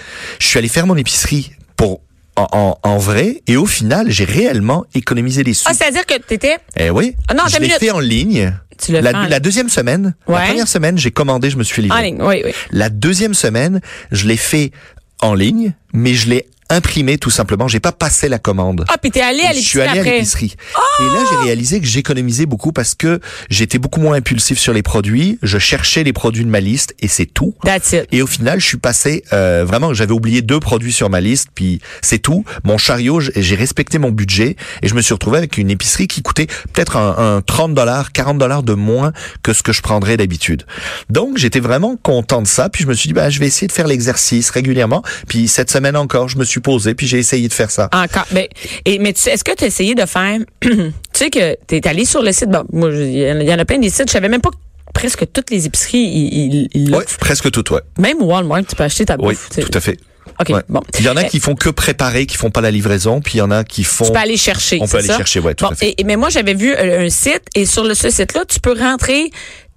je 0.40 0.46
suis 0.46 0.58
allé 0.58 0.68
faire 0.68 0.86
mon 0.86 0.96
épicerie 0.96 1.52
pour 1.76 2.00
en, 2.36 2.46
en, 2.52 2.78
en 2.82 2.98
vrai 2.98 3.42
et 3.46 3.56
au 3.56 3.66
final 3.66 4.10
j'ai 4.10 4.24
réellement 4.24 4.84
économisé 4.94 5.42
des 5.44 5.54
sous 5.54 5.64
Ah, 5.68 5.74
c'est-à-dire 5.74 6.06
que 6.06 6.14
t'étais, 6.20 6.56
eh 6.76 6.90
oui 6.90 7.14
Ah 7.28 7.34
non, 7.34 7.42
je 7.48 7.58
l'ai 7.58 7.68
fait 7.68 7.90
en 7.90 7.98
ligne 8.00 8.52
tu 8.78 8.92
la, 8.92 9.02
fait 9.02 9.16
en 9.16 9.28
la 9.28 9.40
deuxième 9.40 9.68
semaine 9.68 10.14
la 10.26 10.40
première 10.40 10.68
semaine 10.68 10.98
j'ai 10.98 11.10
commandé 11.10 11.50
je 11.50 11.56
me 11.56 11.64
suis 11.64 11.82
livré. 11.82 11.98
En 11.98 12.02
ligne, 12.02 12.22
oui, 12.22 12.42
oui. 12.44 12.52
la 12.70 12.90
deuxième 12.90 13.34
semaine, 13.34 13.80
je 14.12 14.26
l'ai 14.26 14.36
fait 14.36 14.72
en 15.20 15.34
ligne, 15.34 15.74
mais 15.92 16.14
je 16.14 16.28
l'ai 16.30 16.46
imprimé 16.70 17.18
tout 17.18 17.30
simplement. 17.30 17.68
J'ai 17.68 17.80
pas 17.80 17.92
passé 17.92 18.28
la 18.28 18.38
commande. 18.38 18.84
Ah, 18.88 18.98
puis 18.98 19.10
t'es 19.10 19.20
allé 19.20 19.42
à 19.42 19.52
je 19.52 19.60
suis 19.60 19.78
l'épicerie 19.78 19.98
allé 19.98 20.00
à 20.00 20.12
l'épicerie. 20.12 20.56
Et 21.00 21.14
là, 21.14 21.24
j'ai 21.30 21.46
réalisé 21.46 21.80
que 21.80 21.86
j'économisais 21.86 22.46
beaucoup 22.46 22.72
parce 22.72 22.94
que 22.94 23.20
j'étais 23.50 23.78
beaucoup 23.78 24.00
moins 24.00 24.16
impulsif 24.16 24.58
sur 24.58 24.72
les 24.72 24.82
produits. 24.82 25.38
Je 25.42 25.58
cherchais 25.58 26.04
les 26.04 26.12
produits 26.12 26.44
de 26.44 26.50
ma 26.50 26.60
liste 26.60 26.94
et 27.00 27.08
c'est 27.08 27.26
tout. 27.26 27.54
That's 27.64 27.92
it. 27.92 28.06
Et 28.12 28.22
au 28.22 28.26
final, 28.26 28.60
je 28.60 28.66
suis 28.66 28.76
passé 28.76 29.24
euh, 29.32 29.64
vraiment. 29.66 29.94
J'avais 29.94 30.12
oublié 30.12 30.42
deux 30.42 30.60
produits 30.60 30.92
sur 30.92 31.08
ma 31.10 31.20
liste, 31.20 31.48
puis 31.54 31.80
c'est 32.02 32.18
tout. 32.18 32.44
Mon 32.64 32.78
chariot, 32.78 33.20
j'ai 33.20 33.56
respecté 33.56 33.98
mon 33.98 34.10
budget 34.10 34.56
et 34.82 34.88
je 34.88 34.94
me 34.94 35.00
suis 35.00 35.14
retrouvé 35.14 35.38
avec 35.38 35.58
une 35.58 35.70
épicerie 35.70 36.08
qui 36.08 36.22
coûtait 36.22 36.46
peut-être 36.72 36.96
un, 36.96 37.36
un 37.36 37.40
30 37.40 37.74
dollars, 37.74 38.12
40 38.12 38.38
dollars 38.38 38.62
de 38.62 38.74
moins 38.74 39.12
que 39.42 39.52
ce 39.52 39.62
que 39.62 39.72
je 39.72 39.82
prendrais 39.82 40.16
d'habitude. 40.16 40.64
Donc 41.08 41.38
j'étais 41.38 41.60
vraiment 41.60 41.96
content 41.96 42.42
de 42.42 42.46
ça. 42.46 42.68
Puis 42.68 42.84
je 42.84 42.88
me 42.88 42.94
suis 42.94 43.08
dit, 43.08 43.14
bah, 43.14 43.30
je 43.30 43.38
vais 43.40 43.46
essayer 43.46 43.66
de 43.66 43.72
faire 43.72 43.86
l'exercice 43.86 44.50
régulièrement. 44.50 45.02
Puis 45.28 45.48
cette 45.48 45.70
semaine 45.70 45.96
encore, 45.96 46.28
je 46.28 46.38
me 46.38 46.44
suis 46.44 46.57
posé, 46.60 46.94
puis 46.94 47.06
j'ai 47.06 47.18
essayé 47.18 47.48
de 47.48 47.52
faire 47.52 47.70
ça. 47.70 47.88
Encore. 47.92 48.26
Ben, 48.32 48.46
et, 48.84 48.98
mais 48.98 49.10
est-ce 49.10 49.44
que 49.44 49.54
tu 49.54 49.64
as 49.64 49.66
essayé 49.66 49.94
de 49.94 50.06
faire. 50.06 50.38
tu 50.60 50.70
sais 51.12 51.30
que 51.30 51.56
tu 51.66 51.76
es 51.76 51.86
allé 51.88 52.04
sur 52.04 52.22
le 52.22 52.32
site. 52.32 52.50
Bon, 52.50 52.64
moi, 52.72 52.90
il 52.92 53.18
y, 53.18 53.52
en 53.52 53.58
a- 53.58 53.64
plein 53.64 53.78
des 53.78 53.90
sites. 53.90 54.08
Je 54.08 54.12
savais 54.12 54.28
même 54.28 54.40
pas 54.40 54.50
que 54.50 54.56
presque 54.94 55.24
toutes 55.32 55.50
les 55.50 55.66
épiceries, 55.66 56.68
ils, 56.74 56.90
l'offrent. 56.90 57.18
presque 57.18 57.50
tout, 57.50 57.72
ouais. 57.72 57.80
Même 57.98 58.20
Walmart, 58.22 58.64
tu 58.68 58.74
peux 58.74 58.84
acheter 58.84 59.04
ta 59.04 59.16
Oui, 59.18 59.34
bouffe. 59.34 59.48
sais. 59.52 59.62
tout 59.62 59.70
à 59.74 59.80
fait. 59.80 59.96
OK, 60.40 60.48
Ouais. 60.50 60.62
bon. 60.68 60.80
Il 60.98 61.04
y 61.04 61.08
en 61.08 61.16
a 61.16 61.22
Euh, 61.24 61.26
qui 61.28 61.40
font 61.40 61.54
que 61.56 61.68
préparer, 61.68 62.26
qui 62.26 62.36
font 62.36 62.50
pas 62.50 62.60
la 62.60 62.70
livraison, 62.70 63.20
puis 63.20 63.34
il 63.34 63.38
y 63.38 63.40
en 63.42 63.50
a 63.50 63.64
qui 63.64 63.82
font. 63.84 64.04
Tu 64.06 64.12
peux 64.12 64.18
aller 64.18 64.36
chercher. 64.36 64.78
On 64.80 64.86
peut 64.86 64.98
aller 64.98 65.08
ça? 65.08 65.16
chercher, 65.16 65.40
ouais, 65.40 65.54
tout 65.54 65.64
Bon, 65.64 65.72
à 65.72 65.74
fait. 65.74 65.94
Et, 65.98 66.04
mais 66.04 66.16
moi, 66.16 66.28
j'avais 66.30 66.54
vu 66.54 66.72
euh, 66.74 67.06
un 67.06 67.10
site 67.10 67.42
et 67.54 67.66
sur 67.66 67.82
le, 67.84 67.94
ce 67.94 68.08
site-là, 68.10 68.44
tu 68.46 68.60
peux 68.60 68.78
rentrer 68.78 69.30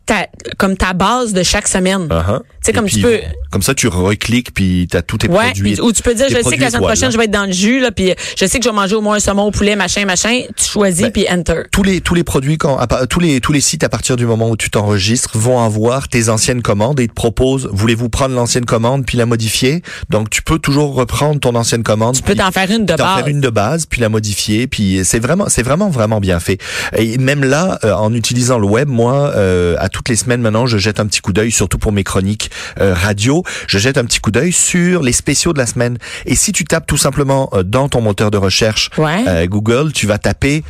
ta, 0.06 0.28
comme 0.58 0.78
ta 0.78 0.94
base 0.94 1.34
de 1.34 1.42
chaque 1.44 1.68
semaine. 1.68 2.08
Uh-huh. 2.08 2.42
Sais, 2.62 2.72
Et 2.72 2.74
comme 2.74 2.86
tu 2.88 3.00
peux. 3.02 3.20
Comme 3.52 3.62
ça, 3.62 3.74
tu 3.74 3.88
recliques, 3.88 4.54
puis 4.54 4.88
tu 4.90 4.96
as 4.98 5.02
tous 5.02 5.18
tes 5.18 5.28
Ouais, 5.28 5.46
produits. 5.48 5.80
ou 5.82 5.92
tu 5.92 6.02
peux 6.02 6.14
dire, 6.14 6.28
je 6.30 6.36
sais 6.42 6.56
que 6.56 6.62
la 6.62 6.70
semaine 6.70 6.82
prochaine, 6.84 7.06
là. 7.06 7.10
je 7.12 7.18
vais 7.18 7.26
être 7.26 7.32
dans 7.32 7.46
le 7.46 7.52
jus, 7.52 7.80
là, 7.80 7.92
puis 7.92 8.14
je 8.38 8.46
sais 8.46 8.60
que 8.60 8.64
je 8.64 8.70
vais 8.70 8.76
manger 8.76 8.96
au 8.96 9.02
moins 9.02 9.16
un 9.18 9.20
saumon 9.20 9.44
au 9.44 9.52
poulet, 9.52 9.76
machin, 9.76 10.06
machin. 10.06 10.42
Tu 10.56 10.66
choisis, 10.66 11.02
Ben, 11.04 11.12
puis 11.12 11.26
enter. 11.30 11.64
tous 11.72 11.84
les 11.84 12.00
tous 12.02 12.14
les 12.16 12.24
produits 12.24 12.58
quand 12.58 12.78
tous 13.10 13.20
les 13.20 13.42
tous 13.42 13.52
les 13.52 13.62
sites 13.62 13.84
à 13.84 13.90
partir 13.90 14.16
du 14.16 14.26
moment 14.26 14.50
où 14.50 14.56
tu 14.58 14.70
t'enregistres 14.70 15.38
vont 15.38 15.64
avoir 15.64 16.08
tes 16.08 16.30
anciennes 16.30 16.62
commandes 16.62 17.00
et 17.00 17.04
ils 17.04 17.10
te 17.10 17.14
proposent 17.14 17.68
voulez-vous 17.72 18.10
prendre 18.10 18.36
l'ancienne 18.36 18.66
commande 18.66 19.06
puis 19.06 19.18
la 19.18 19.26
modifier? 19.26 19.82
Donc 20.10 20.30
tu 20.30 20.42
peux 20.42 20.60
toujours 20.60 20.94
reprendre 20.96 21.40
ton 21.40 21.56
ancienne 21.56 21.84
commande 21.84 22.16
Tu 22.16 22.22
peux 22.22 22.36
t'en 22.36 22.52
faire 22.52 22.70
une 22.72 22.86
de 22.86 22.94
base. 22.96 23.18
faire 23.18 23.28
une 23.28 23.42
de 23.42 23.50
base 23.50 23.86
puis 23.86 24.00
la 24.02 24.10
modifier 24.10 24.68
puis 24.68 25.02
c'est 25.04 25.20
vraiment 25.20 25.46
c'est 25.50 25.64
vraiment 25.64 25.90
vraiment 25.90 26.20
bien 26.20 26.40
fait 26.40 26.58
et 26.98 27.18
même 27.18 27.44
là 27.44 27.80
euh, 27.84 27.94
en 27.94 28.14
utilisant 28.14 28.60
le 28.60 28.68
web 28.68 28.88
moi 28.88 29.32
euh, 29.36 29.76
à 29.80 29.90
toutes 29.90 30.10
les 30.10 30.16
semaines 30.16 30.42
maintenant 30.42 30.68
je 30.68 30.78
jette 30.78 31.00
un 31.00 31.08
petit 31.08 31.22
coup 31.22 31.34
d'œil 31.34 31.52
surtout 31.52 31.78
pour 31.80 31.92
mes 31.92 32.04
chroniques 32.04 32.50
euh, 32.80 32.94
radio 32.94 33.44
je 33.68 33.78
jette 33.78 33.98
un 33.98 34.06
petit 34.06 34.20
coup 34.20 34.32
d'œil 34.32 34.52
sur 34.52 35.04
les 35.04 35.14
spéciaux 35.14 35.54
de 35.54 35.58
la 35.60 35.66
semaine 35.66 35.98
et 36.26 36.36
si 36.36 36.52
tu 36.52 36.64
tapes 36.66 36.88
tout 36.88 36.98
simplement 36.98 37.50
euh, 37.54 37.64
dans 37.64 37.90
ton 37.90 38.02
moteur 38.02 38.32
de 38.32 38.38
recherche 38.38 38.90
Ouais. 38.98 39.24
euh, 39.28 39.48
Google 39.48 39.92
tu 39.94 40.08
vas 40.08 40.18
taper 40.18 40.64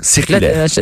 Là, 0.00 0.04
circulaire 0.04 0.52
euh, 0.56 0.66
je- 0.68 0.80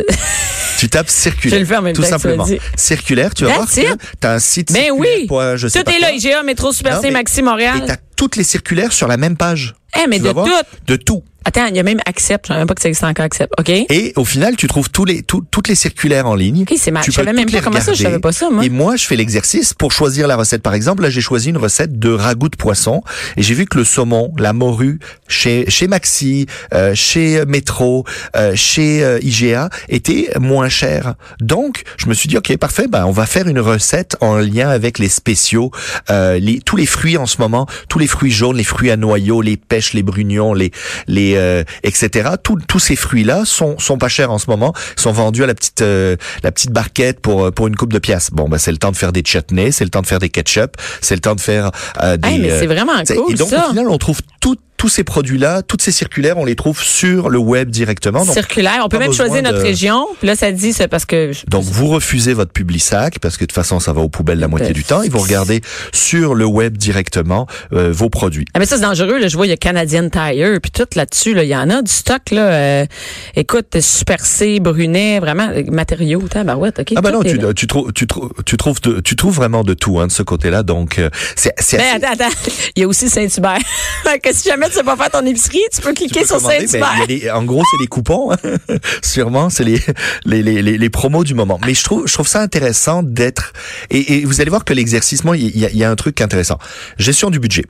tu 0.77 0.89
tapes 0.89 1.09
circulaire. 1.09 1.49
Je 1.51 1.55
vais 1.55 1.59
le 1.61 1.65
faire 1.65 1.79
en 1.79 1.81
même 1.81 1.95
tout 1.95 2.03
temps 2.03 2.07
que 2.07 2.13
tu 2.13 2.21
simplement. 2.21 2.45
Circulaire, 2.75 3.33
tu 3.33 3.45
vas 3.45 3.49
That's 3.57 3.79
voir 3.79 3.93
it. 3.93 3.97
que 3.99 4.05
t'as 4.19 4.33
un 4.35 4.39
site 4.39 4.71
Ben 4.71 4.91
oui. 4.93 5.25
point 5.27 5.55
je 5.55 5.67
sais 5.67 5.79
Tout 5.79 5.85
pas 5.85 5.97
est 5.97 5.99
là, 5.99 6.09
quoi. 6.09 6.15
IGA, 6.17 6.43
Métro, 6.43 6.71
Super 6.71 6.95
Non, 6.97 7.01
C, 7.01 7.07
mais- 7.07 7.13
Maxi, 7.13 7.39
Et 7.39 7.41
Montréal. 7.41 7.83
t'as 7.87 7.95
toutes 8.15 8.35
les 8.35 8.43
circulaires 8.43 8.93
sur 8.93 9.07
la 9.07 9.17
même 9.17 9.35
page. 9.35 9.73
Eh, 9.99 10.05
mais 10.07 10.17
Tu 10.17 10.23
de 10.25 10.29
voir? 10.29 10.45
tout. 10.45 10.53
De 10.85 10.95
tout. 10.97 11.23
Attends, 11.47 11.67
il 11.67 11.77
y 11.77 11.79
a 11.79 11.83
même 11.83 11.99
Accept. 12.05 12.45
Je 12.45 12.47
savais 12.49 12.59
même 12.59 12.67
pas 12.67 12.75
que 12.75 12.81
ça 12.81 12.89
existait 12.89 13.05
encore 13.07 13.23
Accept. 13.23 13.53
OK? 13.57 13.69
Et 13.69 14.11
au 14.17 14.25
final, 14.25 14.57
tu 14.57 14.67
trouves 14.67 14.89
tous 14.89 15.05
les, 15.05 15.23
tout- 15.23 15.45
toutes 15.49 15.69
les 15.69 15.75
circulaires 15.75 16.27
en 16.27 16.35
ligne. 16.35 16.63
OK, 16.69 16.73
c'est 16.77 16.91
mal. 16.91 17.03
Tu 17.03 17.11
Je 17.11 17.15
savais 17.15 17.31
même 17.31 17.49
pas 17.49 17.61
comment 17.61 17.79
ça, 17.79 17.93
je 17.93 18.03
savais 18.03 18.19
pas 18.19 18.33
ça, 18.33 18.49
moi. 18.49 18.65
Et 18.65 18.69
moi, 18.69 18.97
je 18.97 19.05
fais 19.05 19.15
l'exercice 19.15 19.73
pour 19.73 19.93
choisir 19.93 20.27
la 20.27 20.35
recette. 20.35 20.61
Par 20.61 20.73
exemple, 20.73 21.03
là, 21.03 21.09
j'ai 21.09 21.21
choisi 21.21 21.49
une 21.49 21.57
recette 21.57 21.97
de 21.97 22.09
ragoût 22.09 22.49
de 22.49 22.57
poisson 22.57 23.01
et 23.37 23.43
j'ai 23.43 23.53
vu 23.53 23.65
que 23.65 23.77
le 23.77 23.85
saumon, 23.85 24.33
la 24.37 24.51
morue, 24.51 24.99
chez, 25.29 25.69
chez 25.69 25.87
Maxi, 25.87 26.47
euh, 26.73 26.93
chez 26.95 27.45
Metro, 27.45 28.03
euh, 28.35 28.51
chez 28.55 29.01
euh, 29.05 29.17
IGA, 29.21 29.69
était 29.87 30.29
moins 30.41 30.67
cher. 30.67 31.13
Donc, 31.39 31.83
je 31.97 32.07
me 32.07 32.13
suis 32.13 32.27
dit, 32.27 32.37
OK, 32.37 32.57
parfait, 32.57 32.87
ben, 32.89 33.05
on 33.05 33.11
va 33.11 33.25
faire 33.25 33.47
une 33.47 33.59
recette 33.59 34.17
en 34.19 34.35
lien 34.35 34.67
avec 34.67 34.99
les 34.99 35.07
spéciaux, 35.09 35.71
euh, 36.09 36.39
les, 36.39 36.59
tous 36.59 36.75
les 36.75 36.85
fruits 36.85 37.15
en 37.17 37.25
ce 37.25 37.37
moment, 37.39 37.67
tous 37.87 37.99
les 37.99 38.07
fruits 38.07 38.31
jaunes, 38.31 38.57
les 38.57 38.65
fruits 38.65 38.91
à 38.91 38.97
noyaux, 38.97 39.41
les 39.41 39.55
pêches, 39.55 39.93
les 39.93 40.03
brugnons, 40.03 40.53
les, 40.53 40.71
les, 41.07 41.36
euh, 41.37 41.63
etc. 41.83 42.31
Tous, 42.41 42.57
tous 42.67 42.79
ces 42.79 42.95
fruits-là 42.95 43.43
sont, 43.45 43.77
sont 43.79 43.97
pas 43.97 44.07
chers 44.07 44.31
en 44.31 44.37
ce 44.37 44.49
moment, 44.49 44.73
sont 44.95 45.11
vendus 45.11 45.43
à 45.43 45.47
la 45.47 45.55
petite, 45.55 45.81
euh, 45.81 46.15
la 46.43 46.51
petite 46.51 46.71
barquette 46.71 47.19
pour, 47.19 47.45
euh, 47.45 47.51
pour 47.51 47.67
une 47.67 47.75
coupe 47.75 47.93
de 47.93 47.99
pièces. 47.99 48.29
Bon, 48.31 48.49
ben, 48.49 48.57
c'est 48.57 48.71
le 48.71 48.77
temps 48.77 48.91
de 48.91 48.97
faire 48.97 49.11
des 49.11 49.23
chutneys, 49.25 49.71
c'est 49.71 49.83
le 49.83 49.89
temps 49.89 50.01
de 50.01 50.07
faire 50.07 50.19
des 50.19 50.29
ketchup, 50.29 50.77
c'est 51.01 51.15
le 51.15 51.21
temps 51.21 51.35
de 51.35 51.41
faire 51.41 51.71
euh, 52.01 52.17
des. 52.17 52.29
Hey, 52.29 52.39
mais 52.39 52.59
c'est 52.59 52.67
vraiment 52.67 53.01
t'sais, 53.03 53.15
cool, 53.15 53.33
Et 53.33 53.35
donc, 53.35 53.49
ça. 53.49 53.67
au 53.67 53.69
final, 53.69 53.87
on 53.89 53.97
trouve 53.97 54.21
tout, 54.41 54.57
tous 54.77 54.89
ces 54.89 55.03
produits-là, 55.03 55.63
toutes 55.63 55.81
ces 55.81 55.91
circulaires, 55.91 56.37
on 56.37 56.45
les 56.45 56.55
trouve 56.55 56.81
sur 56.81 57.29
le 57.29 57.39
web 57.39 57.69
directement. 57.69 58.23
Donc, 58.23 58.33
Circulaire. 58.33 58.81
On 58.85 58.89
peut 58.89 58.99
même 58.99 59.11
choisir 59.13 59.41
notre 59.41 59.57
de- 59.57 59.63
région. 59.63 60.05
Là, 60.23 60.35
ça 60.35 60.51
dit, 60.51 60.71
c'est 60.73 60.87
parce 60.87 61.05
que. 61.05 61.31
donc 61.49 61.63
vous 61.63 61.87
refusez 61.87 62.33
votre 62.33 62.51
public 62.51 62.81
sac 62.81 63.19
parce 63.19 63.37
que 63.37 63.43
de 63.43 63.47
toute 63.47 63.55
façon 63.55 63.79
ça 63.79 63.91
va 63.93 64.01
aux 64.01 64.09
poubelles 64.09 64.39
la 64.39 64.47
moitié 64.47 64.73
du 64.73 64.83
temps 64.83 65.01
et 65.01 65.09
vous 65.09 65.17
regardez 65.19 65.61
sur 65.91 66.35
le 66.35 66.45
web 66.45 66.77
directement 66.77 67.47
euh, 67.73 67.91
vos 67.91 68.09
produits. 68.09 68.45
Ah, 68.53 68.59
mais 68.59 68.65
ça, 68.65 68.75
c'est 68.77 68.83
dangereux. 68.83 69.17
Là. 69.19 69.27
Je 69.27 69.35
vois, 69.35 69.47
il 69.47 69.49
y 69.49 69.53
a 69.53 69.57
Canadian 69.57 70.09
Tire, 70.09 70.59
puis 70.61 70.71
tout 70.71 70.85
là-dessus. 70.95 71.33
Là, 71.33 71.43
il 71.43 71.49
y 71.49 71.55
en 71.55 71.69
a 71.69 71.81
du 71.81 71.91
stock. 71.91 72.29
Là, 72.31 72.41
euh, 72.47 72.85
écoute, 73.35 73.79
Super 73.81 74.23
C, 74.25 74.59
Brunet, 74.59 75.19
vraiment, 75.19 75.49
euh, 75.49 75.63
matériaux. 75.71 76.21
Tabarouette, 76.29 76.79
OK? 76.79 76.93
Ah 76.95 77.01
bah 77.01 77.11
tout 77.11 77.17
non, 77.17 77.23
tu, 77.23 77.37
là. 77.37 77.53
tu, 77.53 77.67
trouves, 77.67 77.91
tu, 77.93 78.05
trouves, 78.07 78.31
tu, 78.45 78.57
trouves 78.57 78.81
de- 78.81 78.99
tu 79.01 79.15
trouves 79.15 79.35
vraiment 79.35 79.63
de 79.63 79.73
tout 79.73 79.99
hein, 79.99 80.07
de 80.07 80.11
ce 80.11 80.23
côté-là. 80.23 80.61
Donc 80.63 80.99
euh, 80.99 81.09
c'est 81.35 81.53
Mais 81.73 81.79
assez- 81.79 81.95
attends, 82.05 82.13
attends. 82.13 82.35
Il 82.75 82.81
y 82.81 82.83
a 82.83 82.87
aussi 82.87 83.09
Saint-Hubert. 83.09 83.57
Fait 84.03 84.19
que 84.19 84.33
si 84.35 84.47
jamais 84.49 84.66
tu 84.67 84.73
sais 84.73 84.83
pas 84.83 84.95
faire 84.95 85.09
ton 85.09 85.25
épicerie, 85.25 85.59
tu 85.73 85.81
peux 85.81 85.89
tu 85.93 85.95
cliquer 86.05 86.21
peux 86.21 86.25
sur 86.27 86.39
Saint-Hubert. 86.39 87.35
en 87.35 87.43
gros, 87.43 87.63
c'est 87.71 87.81
les 87.81 87.87
coupons. 87.87 88.31
hein. 88.31 88.37
Sûrement, 89.01 89.49
c'est 89.49 89.63
les, 89.63 89.79
les, 90.25 90.41
les, 90.43 90.61
les, 90.61 90.77
les 90.77 90.89
promos 90.89 91.23
du 91.23 91.33
moment. 91.33 91.59
Mais 91.65 91.73
je 91.73 91.83
trouve, 91.83 92.07
je 92.07 92.13
trouve 92.13 92.27
ça 92.27 92.41
intéressant 92.41 93.03
d'être. 93.03 93.53
Et, 93.89 94.17
et 94.19 94.25
vous 94.25 94.41
allez 94.41 94.49
voir 94.49 94.65
que 94.65 94.73
l'exercice, 94.73 95.23
moi, 95.23 95.37
il 95.37 95.57
y, 95.57 95.65
a, 95.65 95.69
il 95.69 95.77
y 95.77 95.83
a 95.83 95.89
un 95.89 95.95
truc 95.95 96.21
intéressant. 96.21 96.57
Gestion 96.97 97.29
du 97.29 97.39
budget. 97.39 97.65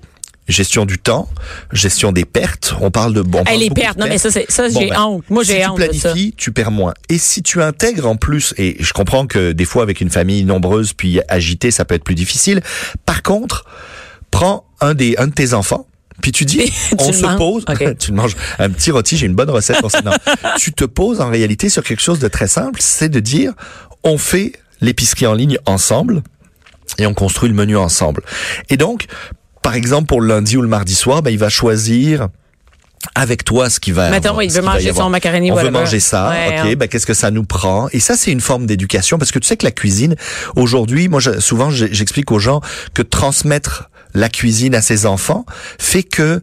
Gestion 0.50 0.86
du 0.86 0.98
temps, 0.98 1.28
gestion 1.74 2.14
des 2.14 2.24
pertes. 2.24 2.74
On 2.80 2.90
parle 2.90 3.14
de 3.14 3.22
bon. 3.22 3.40
on 3.40 3.42
Hey, 3.42 3.46
parle 3.48 3.60
les 3.60 3.70
pertes. 3.70 3.98
Non, 3.98 4.06
mais 4.08 4.18
ça, 4.18 4.30
ça, 4.32 4.70
Bon, 4.70 4.80
j'ai 4.80 4.90
ben, 4.90 5.02
honte. 5.02 5.26
Moi, 5.30 5.44
si 5.44 5.52
j'ai 5.52 5.60
tu 5.62 5.68
honte 5.68 5.78
de 5.80 5.92
ça. 5.92 6.00
planifies, 6.12 6.34
tu 6.38 6.54
perds 6.54 6.72
moins. 6.72 6.94
Et 7.10 7.18
si 7.18 7.44
tu 7.44 7.62
intègres 7.62 8.08
en 8.08 8.16
plus, 8.16 8.54
et 8.58 8.78
je 8.80 8.94
comprends 8.94 9.28
que 9.28 9.52
des 9.52 9.66
fois 9.66 9.84
avec 9.84 10.00
une 10.00 10.10
famille 10.10 10.46
nombreuse 10.46 10.94
puis 10.94 11.20
agitée, 11.28 11.70
ça 11.70 11.84
peut 11.84 11.96
être 11.96 12.06
plus 12.06 12.16
difficile. 12.16 12.62
Par 13.06 13.24
contre, 13.24 13.66
prends 14.32 14.66
un 14.80 14.94
des 14.94 15.16
un 15.18 15.28
de 15.28 15.34
tes 15.34 15.54
enfants. 15.54 15.86
Puis 16.22 16.32
tu 16.32 16.46
dis, 16.46 16.72
Tu 16.90 16.96
on 17.00 17.12
se 17.14 17.22
manges. 17.22 17.38
pose, 17.38 17.66
tu 18.00 18.12
manges 18.12 18.36
un 18.60 18.70
petit 18.70 18.92
rôti, 18.92 19.18
j'ai 19.18 19.26
une 19.28 19.36
bonne 19.36 19.50
recette 19.50 19.80
pour 19.80 19.92
ça. 19.92 20.02
Non. 20.02 20.12
tu 20.58 20.72
te 20.74 20.86
poses 20.86 21.22
en 21.22 21.30
réalité 21.30 21.70
sur 21.70 21.84
quelque 21.84 22.02
chose 22.02 22.20
de 22.20 22.28
très 22.28 22.48
simple, 22.48 22.80
c'est 22.82 23.10
de 23.10 23.20
dire, 23.20 23.54
on 24.04 24.18
fait 24.18 24.54
l'épicerie 24.82 25.26
en 25.28 25.34
ligne 25.34 25.58
ensemble 25.66 26.22
et 27.00 27.06
on 27.06 27.14
construit 27.14 27.50
le 27.50 27.56
menu 27.56 27.78
ensemble. 27.78 28.22
Et 28.70 28.78
donc, 28.78 29.06
par 29.62 29.76
exemple, 29.76 30.08
pour 30.08 30.22
le 30.22 30.28
lundi 30.28 30.58
ou 30.58 30.62
le 30.62 30.68
mardi 30.68 30.96
soir, 30.96 31.22
ben, 31.22 31.30
il 31.32 31.38
va 31.40 31.50
choisir 31.50 32.30
avec 33.16 33.44
toi 33.44 33.70
ce 33.70 33.80
qui 33.80 33.92
va. 33.92 34.10
Mettons, 34.10 34.30
avoir- 34.30 34.44
il 34.44 34.52
veut 34.52 34.62
manger 34.62 34.94
son 34.94 35.10
macaroni, 35.10 35.52
On 35.52 35.56
veut 35.56 35.64
whatever. 35.66 35.80
manger 35.80 36.00
ça, 36.00 36.30
Ouais, 36.30 36.48
ok. 36.48 36.54
hein. 36.66 36.74
Ben, 36.78 36.88
qu'est-ce 36.88 37.06
que 37.06 37.14
ça 37.14 37.32
nous 37.32 37.44
prend? 37.44 37.88
Et 37.92 38.00
ça, 38.00 38.16
c'est 38.18 38.32
une 38.32 38.42
forme 38.42 38.66
d'éducation 38.66 39.18
parce 39.18 39.32
que 39.32 39.40
tu 39.40 39.48
sais 39.48 39.56
que 39.58 39.66
la 39.66 39.72
cuisine 39.72 40.16
aujourd'hui, 40.56 41.08
moi, 41.08 41.20
je- 41.20 41.40
souvent, 41.40 41.70
j'explique 41.70 42.32
aux 42.32 42.40
gens 42.40 42.62
que 42.94 43.02
transmettre 43.02 43.90
la 44.18 44.30
cuisine 44.30 44.76
à 44.76 44.82
ses 44.82 45.06
enfants 45.06 45.46
fait 45.80 46.04
que 46.04 46.42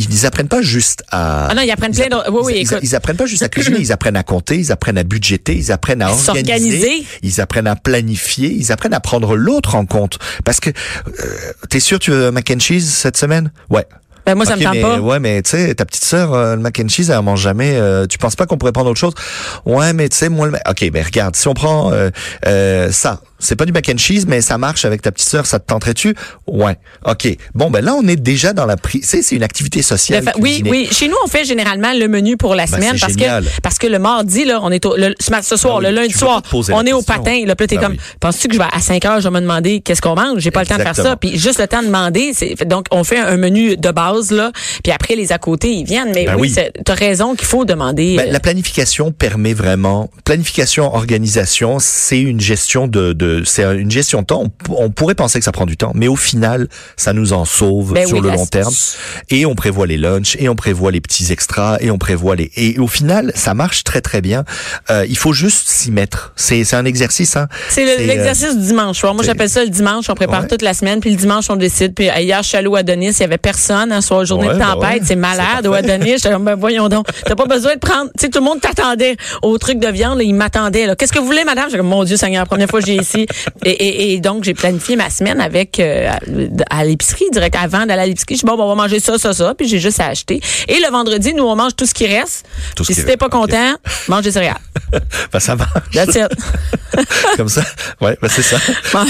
ils 0.00 0.26
apprennent 0.26 0.46
pas 0.46 0.62
juste 0.62 1.02
à. 1.10 1.48
Ah 1.50 1.54
non, 1.56 1.62
ils 1.62 1.70
apprennent 1.72 1.92
plein 1.92 2.06
d'autres- 2.08 2.30
oui, 2.30 2.40
oui, 2.44 2.52
ils, 2.58 2.60
écoute. 2.62 2.78
ils 2.82 2.94
apprennent 2.94 3.16
pas 3.16 3.26
juste 3.26 3.42
à 3.42 3.48
cuisiner, 3.48 3.78
ils 3.80 3.90
apprennent 3.90 4.14
à 4.16 4.22
compter, 4.22 4.56
ils 4.56 4.70
apprennent 4.70 4.96
à 4.98 5.02
budgéter, 5.02 5.56
ils 5.56 5.72
apprennent 5.72 6.02
à 6.02 6.12
organiser, 6.12 6.44
S'organiser. 6.44 7.04
ils 7.24 7.40
apprennent 7.40 7.66
à 7.66 7.74
planifier, 7.74 8.48
ils 8.52 8.70
apprennent 8.70 8.94
à 8.94 9.00
prendre 9.00 9.34
l'autre 9.34 9.74
en 9.74 9.86
compte. 9.86 10.18
Parce 10.44 10.60
que 10.60 10.70
euh, 10.70 11.12
t'es 11.68 11.80
sûr 11.80 11.98
tu 11.98 12.12
veux 12.12 12.26
un 12.28 12.30
mac 12.30 12.48
and 12.54 12.60
cheese 12.60 12.86
cette 12.88 13.16
semaine? 13.16 13.50
Ouais. 13.70 13.86
Ben, 14.24 14.34
moi, 14.34 14.44
ça 14.44 14.56
me 14.56 14.62
tente 14.62 14.74
mais, 14.74 14.82
pas. 14.82 15.00
Ouais, 15.00 15.18
mais 15.20 15.40
tu 15.42 15.50
sais, 15.52 15.74
ta 15.74 15.86
petite 15.86 16.04
sœur, 16.04 16.34
euh, 16.34 16.54
le 16.54 16.60
mac 16.60 16.78
and 16.78 16.88
cheese, 16.88 17.10
elle 17.10 17.22
mange 17.22 17.40
jamais. 17.40 17.76
euh, 17.76 18.06
tu 18.06 18.18
penses 18.18 18.36
pas 18.36 18.44
qu'on 18.44 18.58
pourrait 18.58 18.72
prendre 18.72 18.90
autre 18.90 19.00
chose? 19.00 19.14
Ouais, 19.64 19.94
mais 19.94 20.08
tu 20.10 20.18
sais, 20.18 20.28
moi, 20.28 20.46
le 20.46 20.52
ok, 20.68 20.90
mais 20.92 21.02
regarde, 21.02 21.34
si 21.34 21.48
on 21.48 21.54
prend 21.54 21.90
euh, 21.92 22.10
euh, 22.46 22.92
ça, 22.92 23.22
c'est 23.38 23.56
pas 23.56 23.64
du 23.64 23.72
mac 23.72 23.88
and 23.88 23.98
cheese, 23.98 24.24
mais 24.26 24.40
ça 24.40 24.58
marche 24.58 24.84
avec 24.84 25.02
ta 25.02 25.12
petite 25.12 25.28
sœur, 25.28 25.46
ça 25.46 25.58
te 25.58 25.66
tenterait-tu? 25.66 26.14
Ouais. 26.46 26.76
Ok. 27.04 27.28
Bon, 27.54 27.70
ben 27.70 27.84
là, 27.84 27.94
on 27.94 28.06
est 28.08 28.16
déjà 28.16 28.52
dans 28.52 28.66
la 28.66 28.76
prise. 28.76 29.02
Tu 29.02 29.08
sais, 29.08 29.22
c'est 29.22 29.36
une 29.36 29.42
activité 29.42 29.82
sociale. 29.82 30.24
fa- 30.24 30.32
oui, 30.38 30.62
oui. 30.66 30.88
Chez 30.90 31.08
nous, 31.08 31.16
on 31.24 31.28
fait 31.28 31.44
généralement 31.44 31.92
le 31.92 32.08
menu 32.08 32.36
pour 32.36 32.54
la 32.54 32.66
Ben, 32.66 32.76
semaine 32.76 32.96
parce 32.98 33.12
génial. 33.12 33.44
que 33.44 33.48
parce 33.62 33.78
que 33.78 33.86
le 33.86 33.98
mardi 33.98 34.44
là, 34.44 34.60
on 34.62 34.70
est 34.70 34.84
au, 34.86 34.96
le, 34.96 35.14
ce, 35.20 35.56
soir, 35.56 35.78
oui, 35.78 35.84
le 35.84 35.90
lundi 35.90 36.12
soir, 36.14 36.42
on 36.72 36.84
est 36.86 36.92
au 36.92 37.02
patin. 37.02 37.44
Là, 37.46 37.54
t'es 37.54 37.66
Ben 37.66 37.80
comme, 37.80 37.92
oui. 37.92 37.98
penses-tu 38.20 38.48
que 38.48 38.54
je 38.54 38.58
vais 38.58 38.64
à 38.72 38.80
5 38.80 39.04
heures, 39.04 39.20
je 39.20 39.28
vais 39.28 39.34
me 39.34 39.40
demander 39.40 39.80
qu'est-ce 39.80 40.00
qu'on 40.02 40.14
mange? 40.14 40.40
J'ai 40.40 40.50
pas 40.50 40.60
le 40.62 40.66
temps 40.66 40.76
de 40.76 40.82
faire 40.82 40.96
ça. 40.96 41.16
Puis 41.16 41.38
juste 41.38 41.60
le 41.60 41.66
temps 41.68 41.80
de 41.82 41.86
demander. 41.86 42.32
Donc, 42.66 42.86
on 42.90 43.04
fait 43.04 43.18
un 43.18 43.36
menu 43.36 43.76
de 43.76 43.90
base 43.90 44.30
là. 44.30 44.50
Puis 44.82 44.92
après, 44.92 45.14
les 45.16 45.32
à 45.32 45.38
côté, 45.38 45.72
ils 45.72 45.84
viennent. 45.84 46.12
Mais 46.14 46.24
Ben 46.26 46.36
oui, 46.38 46.54
t'as 46.84 46.94
raison 46.94 47.34
qu'il 47.34 47.46
faut 47.46 47.64
demander. 47.64 48.16
Ben, 48.16 48.28
euh, 48.28 48.32
la 48.32 48.40
planification 48.40 49.12
permet 49.12 49.52
vraiment 49.54 50.10
planification 50.24 50.94
organisation 50.94 51.78
c'est 51.80 52.20
une 52.20 52.40
gestion 52.40 52.86
de, 52.88 53.12
de 53.12 53.27
c'est 53.44 53.62
une 53.64 53.90
gestion 53.90 54.20
de 54.22 54.26
temps 54.26 54.44
on, 54.70 54.90
pourrait 54.90 55.14
penser 55.14 55.38
que 55.38 55.44
ça 55.44 55.52
prend 55.52 55.66
du 55.66 55.76
temps 55.76 55.92
mais 55.94 56.08
au 56.08 56.16
final 56.16 56.68
ça 56.96 57.12
nous 57.12 57.32
en 57.32 57.44
sauve 57.44 57.92
Ben 57.94 58.06
sur 58.06 58.16
oui, 58.18 58.22
le 58.22 58.30
long 58.30 58.46
terme 58.46 58.72
et 59.30 59.46
on 59.46 59.54
prévoit 59.54 59.86
les 59.86 59.96
lunchs 59.98 60.36
et 60.38 60.48
on 60.48 60.54
prévoit 60.56 60.90
les 60.90 61.00
petits 61.00 61.32
extras 61.32 61.76
et 61.80 61.90
on 61.90 61.98
prévoit 61.98 62.36
les 62.36 62.50
et 62.56 62.78
au 62.78 62.86
final 62.88 63.32
ça 63.34 63.54
marche 63.54 63.84
très 63.84 64.00
très 64.00 64.20
bien 64.20 64.44
Euh, 64.90 65.04
il 65.08 65.16
faut 65.18 65.32
juste 65.32 65.68
s'y 65.68 65.90
mettre 65.90 66.32
c'est 66.36 66.64
c'est 66.64 66.76
un 66.76 66.84
exercice 66.84 67.36
hein 67.36 67.48
C'est 67.68 67.84
le- 67.84 67.96
C'est, 67.98 68.06
l'exercice 68.06 68.56
du 68.56 68.64
dimanche 68.66 68.98
soir. 68.98 69.14
Moi, 69.14 69.24
j'appelle 69.24 69.48
ça 69.50 69.62
le 69.64 69.70
dimanche. 69.70 70.08
On 70.08 70.14
prépare 70.14 70.42
Ouais. 70.42 70.46
toute 70.48 70.62
la 70.62 70.72
semaine, 70.74 71.00
puis 71.00 71.10
le 71.10 71.16
dimanche, 71.16 71.46
on 71.50 71.56
décide. 71.56 71.94
Puis 71.94 72.08
euh, 72.08 72.20
hier, 72.20 72.42
je 72.42 72.48
suis 72.48 72.56
allée 72.56 72.68
au 72.68 72.76
Adonis, 72.76 73.08
il 73.10 73.20
y 73.20 73.24
avait 73.24 73.38
personne. 73.38 73.90
Un 73.92 74.00
soir, 74.00 74.24
journée 74.24 74.46
Ouais, 74.48 74.54
de 74.54 74.58
ben 74.58 74.72
tempête, 74.74 75.00
ouais. 75.00 75.06
c'est 75.06 75.16
malade. 75.16 75.66
Au. 75.66 75.72
Adonis, 75.72 76.12
j'étais 76.18 76.36
ben 76.38 76.54
voyons 76.54 76.88
donc. 76.88 77.06
T'as 77.24 77.34
pas 77.34 77.46
besoin 77.46 77.74
de 77.74 77.80
prendre... 77.80 78.10
Tu 78.16 78.26
sais, 78.26 78.28
tout 78.30 78.38
le 78.38 78.44
monde 78.44 78.60
t'attendait 78.60 79.16
au 79.42 79.58
truc 79.58 79.78
de 79.80 79.88
viande. 79.88 80.18
là, 80.18 80.24
il 80.24 80.34
m'attendait. 80.34 80.94
Qu'est-ce 80.96 81.12
que 81.12 81.18
vous 81.18 81.26
voulez, 81.26 81.44
madame? 81.44 81.64
J'étais 81.66 81.78
comme, 81.78 81.88
mon 81.88 82.04
Dieu 82.04 82.16
Seigneur, 82.16 82.46
première 82.46 82.68
fois 82.68 82.80
que 82.80 82.86
j'ai 82.86 82.96
ici. 82.96 83.17
Et, 83.64 83.70
et, 83.70 84.12
et 84.14 84.20
donc, 84.20 84.44
j'ai 84.44 84.54
planifié 84.54 84.96
ma 84.96 85.10
semaine 85.10 85.40
avec 85.40 85.80
euh, 85.80 86.08
à, 86.70 86.76
à 86.78 86.84
l'épicerie, 86.84 87.24
direct 87.32 87.56
avant 87.60 87.86
d'aller 87.86 88.02
à 88.02 88.06
l'épicerie. 88.06 88.34
Je 88.36 88.40
dis, 88.40 88.46
bon, 88.46 88.56
ben, 88.56 88.64
on 88.64 88.68
va 88.68 88.74
manger 88.74 89.00
ça, 89.00 89.18
ça, 89.18 89.32
ça. 89.32 89.54
Puis 89.56 89.68
j'ai 89.68 89.78
juste 89.78 90.00
à 90.00 90.06
acheter. 90.08 90.40
Et 90.68 90.74
le 90.80 90.90
vendredi, 90.90 91.34
nous, 91.34 91.44
on 91.44 91.56
mange 91.56 91.74
tout 91.76 91.86
ce 91.86 91.94
qui 91.94 92.06
reste. 92.06 92.46
Tout 92.76 92.84
ce 92.84 92.88
Puis 92.88 92.94
qui 92.94 93.00
si 93.00 93.06
t'es 93.06 93.16
pas 93.16 93.28
content, 93.28 93.74
mange 94.08 94.22
des 94.24 94.32
céréales. 94.32 94.56
ben, 95.32 95.40
ça 95.40 95.56
marche 95.56 95.70
That's 95.92 96.14
it. 96.14 96.28
comme 97.36 97.48
ça 97.48 97.62
ouais 98.00 98.16
ben, 98.20 98.28
c'est 98.28 98.42
ça 98.42 98.58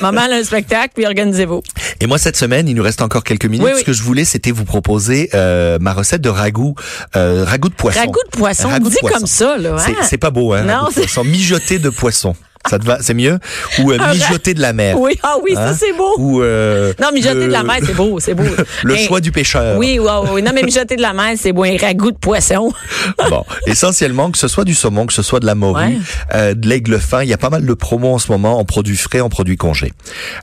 Maman 0.00 0.20
a 0.22 0.34
un 0.36 0.44
spectacle, 0.44 0.90
puis 0.94 1.06
organisez-vous. 1.06 1.62
Et 2.00 2.06
moi, 2.06 2.18
cette 2.18 2.36
semaine, 2.36 2.68
il 2.68 2.74
nous 2.74 2.82
reste 2.82 3.02
encore 3.02 3.24
quelques 3.24 3.46
minutes. 3.46 3.64
Oui, 3.66 3.72
oui. 3.74 3.80
Ce 3.80 3.84
que 3.84 3.92
je 3.92 4.02
voulais, 4.02 4.24
c'était 4.24 4.50
vous 4.50 4.64
proposer 4.64 5.30
euh, 5.34 5.78
ma 5.80 5.92
recette 5.92 6.20
de 6.20 6.28
ragoût, 6.28 6.74
euh, 7.16 7.44
ragoût 7.44 7.68
de 7.68 7.74
poisson. 7.74 8.00
Ragoût 8.00 8.20
de 8.32 8.36
poisson, 8.38 8.68
Ragoût 8.68 8.88
de 8.88 8.90
dit 8.94 8.96
poisson. 9.00 9.18
comme 9.18 9.26
ça, 9.26 9.56
là. 9.58 9.76
C'est- 9.78 9.92
hein? 9.92 9.96
C'est 10.02 10.18
pas 10.18 10.30
beau, 10.30 10.52
hein? 10.52 10.62
Non, 10.62 10.74
ragoût 10.74 10.88
de 10.88 10.94
c'est- 10.94 11.00
poisson. 11.02 11.24
Mijoté 11.24 11.78
de 11.78 11.90
poisson. 11.90 12.36
Ça 12.68 12.78
te 12.78 12.84
va? 12.84 12.98
C'est 13.00 13.14
mieux? 13.14 13.38
Ou 13.80 13.92
euh, 13.92 13.98
Un 13.98 14.04
ra- 14.06 14.14
mijoté 14.14 14.54
de 14.54 14.60
la 14.60 14.72
mer. 14.72 14.98
Oui, 15.00 15.18
ah 15.22 15.36
oui, 15.42 15.54
ça 15.54 15.68
Hein? 15.70 15.76
c'est 15.78 15.92
beau. 15.92 16.14
Ou 16.18 16.42
euh, 16.42 16.92
Non, 17.00 17.08
mijoter 17.12 17.34
le- 17.40 17.46
de 17.46 17.52
la 17.52 17.62
mer, 17.62 17.76
c'est 17.84 17.94
beau, 17.94 18.18
c'est 18.20 18.34
beau. 18.34 18.44
Le 18.82 18.94
Mais- 18.94 19.04
choix 19.04 19.20
du 19.20 19.32
pêcheur. 19.32 19.78
Oui, 19.78 19.98
oui, 20.00 20.08
oui. 20.32 20.42
Non, 20.42 20.52
mais 20.54 20.62
mijoter 20.62 20.96
de 20.96 21.02
la 21.02 21.12
mer, 21.12 21.34
c'est 21.40 21.52
beau. 21.52 21.64
Un 21.64 21.76
ragoût 21.76 22.10
de 22.12 22.16
poisson. 22.18 22.72
Bon, 23.30 23.44
essentiellement, 23.66 24.30
que 24.30 24.38
ce 24.38 24.48
soit 24.48 24.64
du 24.64 24.74
saumon, 24.74 25.06
que 25.06 25.12
ce 25.12 25.22
soit 25.22 25.40
de 25.40 25.46
la 25.46 25.54
morue, 25.54 25.76
Ouais. 25.82 25.98
euh, 26.34 26.54
de 26.54 26.68
l'aigle 26.68 26.98
fin, 27.00 27.22
il 27.22 27.28
y 27.28 27.32
a 27.32 27.38
pas 27.38 27.50
mal 27.50 27.64
de 27.66 27.74
promos 27.74 28.14
en 28.14 28.18
ce 28.18 28.30
moment 28.30 28.58
en 28.58 28.64
produits 28.64 28.96
frais, 28.96 29.20
en 29.20 29.28
produits 29.28 29.56
congés. 29.56 29.92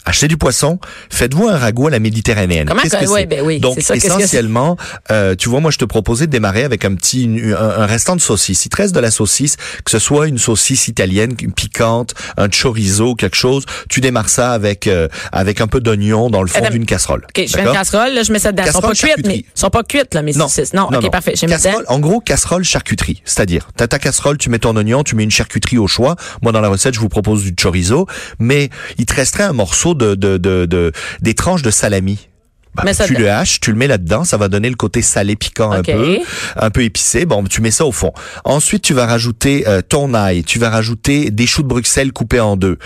Achetez 0.06 0.28
du 0.28 0.38
poisson, 0.38 0.80
faites-vous 1.10 1.48
un 1.48 1.58
ragoût 1.58 1.88
à 1.88 1.92
la 1.92 2.00
méditerranéenne. 2.00 2.68
Comment 2.68 2.82
que- 2.84 2.90
que 2.90 3.10
ouais, 3.10 3.26
ben 3.26 3.42
oui, 3.42 3.60
Donc, 3.60 3.80
ça, 3.82 3.94
qu'est-ce 3.94 4.08
que 4.08 4.12
essentiellement, 4.20 4.78
euh, 5.12 5.36
tu 5.36 5.50
vois, 5.50 5.60
moi, 5.60 5.72
je 5.72 5.78
te 5.78 5.86
proposais 5.86 6.26
de 6.28 6.32
démarrer 6.32 6.64
avec 6.64 6.84
un 6.86 6.94
petit, 6.96 7.24
une- 7.24 7.54
un, 7.54 7.82
un 7.82 7.86
restant 7.86 8.16
de 8.16 8.22
saucisse. 8.22 8.66
Il 8.66 8.70
te 8.70 8.78
reste 8.78 8.94
de 8.96 9.00
la 9.00 9.12
saucisse, 9.12 9.56
que 9.86 9.92
ce 9.92 10.00
soit 10.00 10.28
une 10.28 10.38
saucisse 10.38 10.88
italienne, 10.88 11.36
piquante, 11.36 12.13
un 12.38 12.48
chorizo, 12.50 13.16
quelque 13.16 13.36
chose, 13.36 13.66
tu 13.90 14.02
démarres 14.02 14.30
ça 14.30 14.52
avec 14.54 14.88
euh, 14.88 15.08
avec 15.32 15.62
un 15.62 15.68
peu 15.68 15.80
d'oignon 15.80 16.30
dans 16.30 16.42
le 16.42 16.48
fond 16.48 16.68
d'une 16.70 16.86
casserole. 16.86 17.26
OK, 17.26 17.46
je 17.48 17.52
fais 17.56 17.64
une 17.64 17.72
casserole, 17.72 18.14
là, 18.14 18.24
je 18.24 18.32
mets 18.32 18.40
ça 18.40 18.52
dedans. 18.52 18.64
Elles 18.66 18.72
sont 18.72 18.82
pas 18.82 18.90
Casserole, 18.90 19.14
cuites, 19.16 19.28
mais 19.28 19.46
sont 19.56 19.70
pas 19.70 19.84
cuites, 19.84 20.14
là, 20.14 20.22
mes 20.22 20.34
Non, 20.34 20.48
saucisses. 20.48 20.74
Non, 20.74 20.90
OK, 20.94 21.12
parfait. 21.12 21.34
Je 21.36 21.46
mets 21.46 21.54
dedans. 21.58 21.64
Casserole, 21.64 21.86
en 21.88 22.00
gros, 22.00 22.20
casserole 22.20 22.64
charcuterie. 22.64 23.22
C'est-à-dire, 23.26 23.70
t'as 23.76 23.88
ta 23.88 24.00
casserole, 24.00 24.38
tu 24.38 24.50
mets 24.50 24.60
ton 24.60 24.76
oignon, 24.76 25.04
tu 25.04 25.16
mets 25.16 25.24
une 25.24 25.32
charcuterie 25.32 25.78
au 25.78 25.88
choix. 25.88 26.16
Moi, 26.42 26.52
dans 26.52 26.62
la 26.62 26.70
recette, 26.70 26.94
je 26.94 27.00
vous 27.00 27.10
propose 27.10 27.44
du 27.44 27.54
chorizo, 27.56 28.08
mais 28.40 28.70
il 28.98 29.06
te 29.06 29.14
resterait 29.16 29.44
un 29.44 29.54
morceau 29.54 29.94
de, 29.94 30.16
de, 30.16 30.38
de, 30.38 30.66
de- 30.66 30.92
des 31.22 31.34
tranches 31.34 31.62
de 31.62 31.72
salami. 31.72 32.30
Bah, 32.76 32.94
ça 32.94 33.06
tu 33.06 33.14
le 33.14 33.30
haches, 33.30 33.60
tu 33.60 33.72
le 33.72 33.78
mets 33.78 33.88
là-dedans, 33.88 34.24
ça 34.24 34.38
va 34.38 34.48
donner 34.48 34.70
le 34.70 34.76
côté 34.76 35.02
salé 35.02 35.36
piquant 35.36 35.72
un 35.72 35.84
peu, 35.84 36.20
un 36.56 36.70
peu 36.72 36.84
épicé. 36.84 37.26
Bon, 37.26 37.44
tu 37.44 37.62
mets 37.62 37.72
ça 37.72 37.86
au 37.86 37.92
fond. 37.92 38.12
Ensuite, 38.46 38.84
tu 38.84 38.94
vas 38.94 39.06
rajouter 39.06 39.66
euh, 39.68 39.82
ton 39.82 40.14
ail, 40.14 40.44
tu 40.44 40.60
vas 40.60 40.70
rajouter 40.70 41.30
des 41.32 41.46
choux 41.46 41.64
de 41.64 41.68
Bruxelles 41.68 42.12
coupés 42.12 42.40
en 42.40 42.58
deux, 42.58 42.78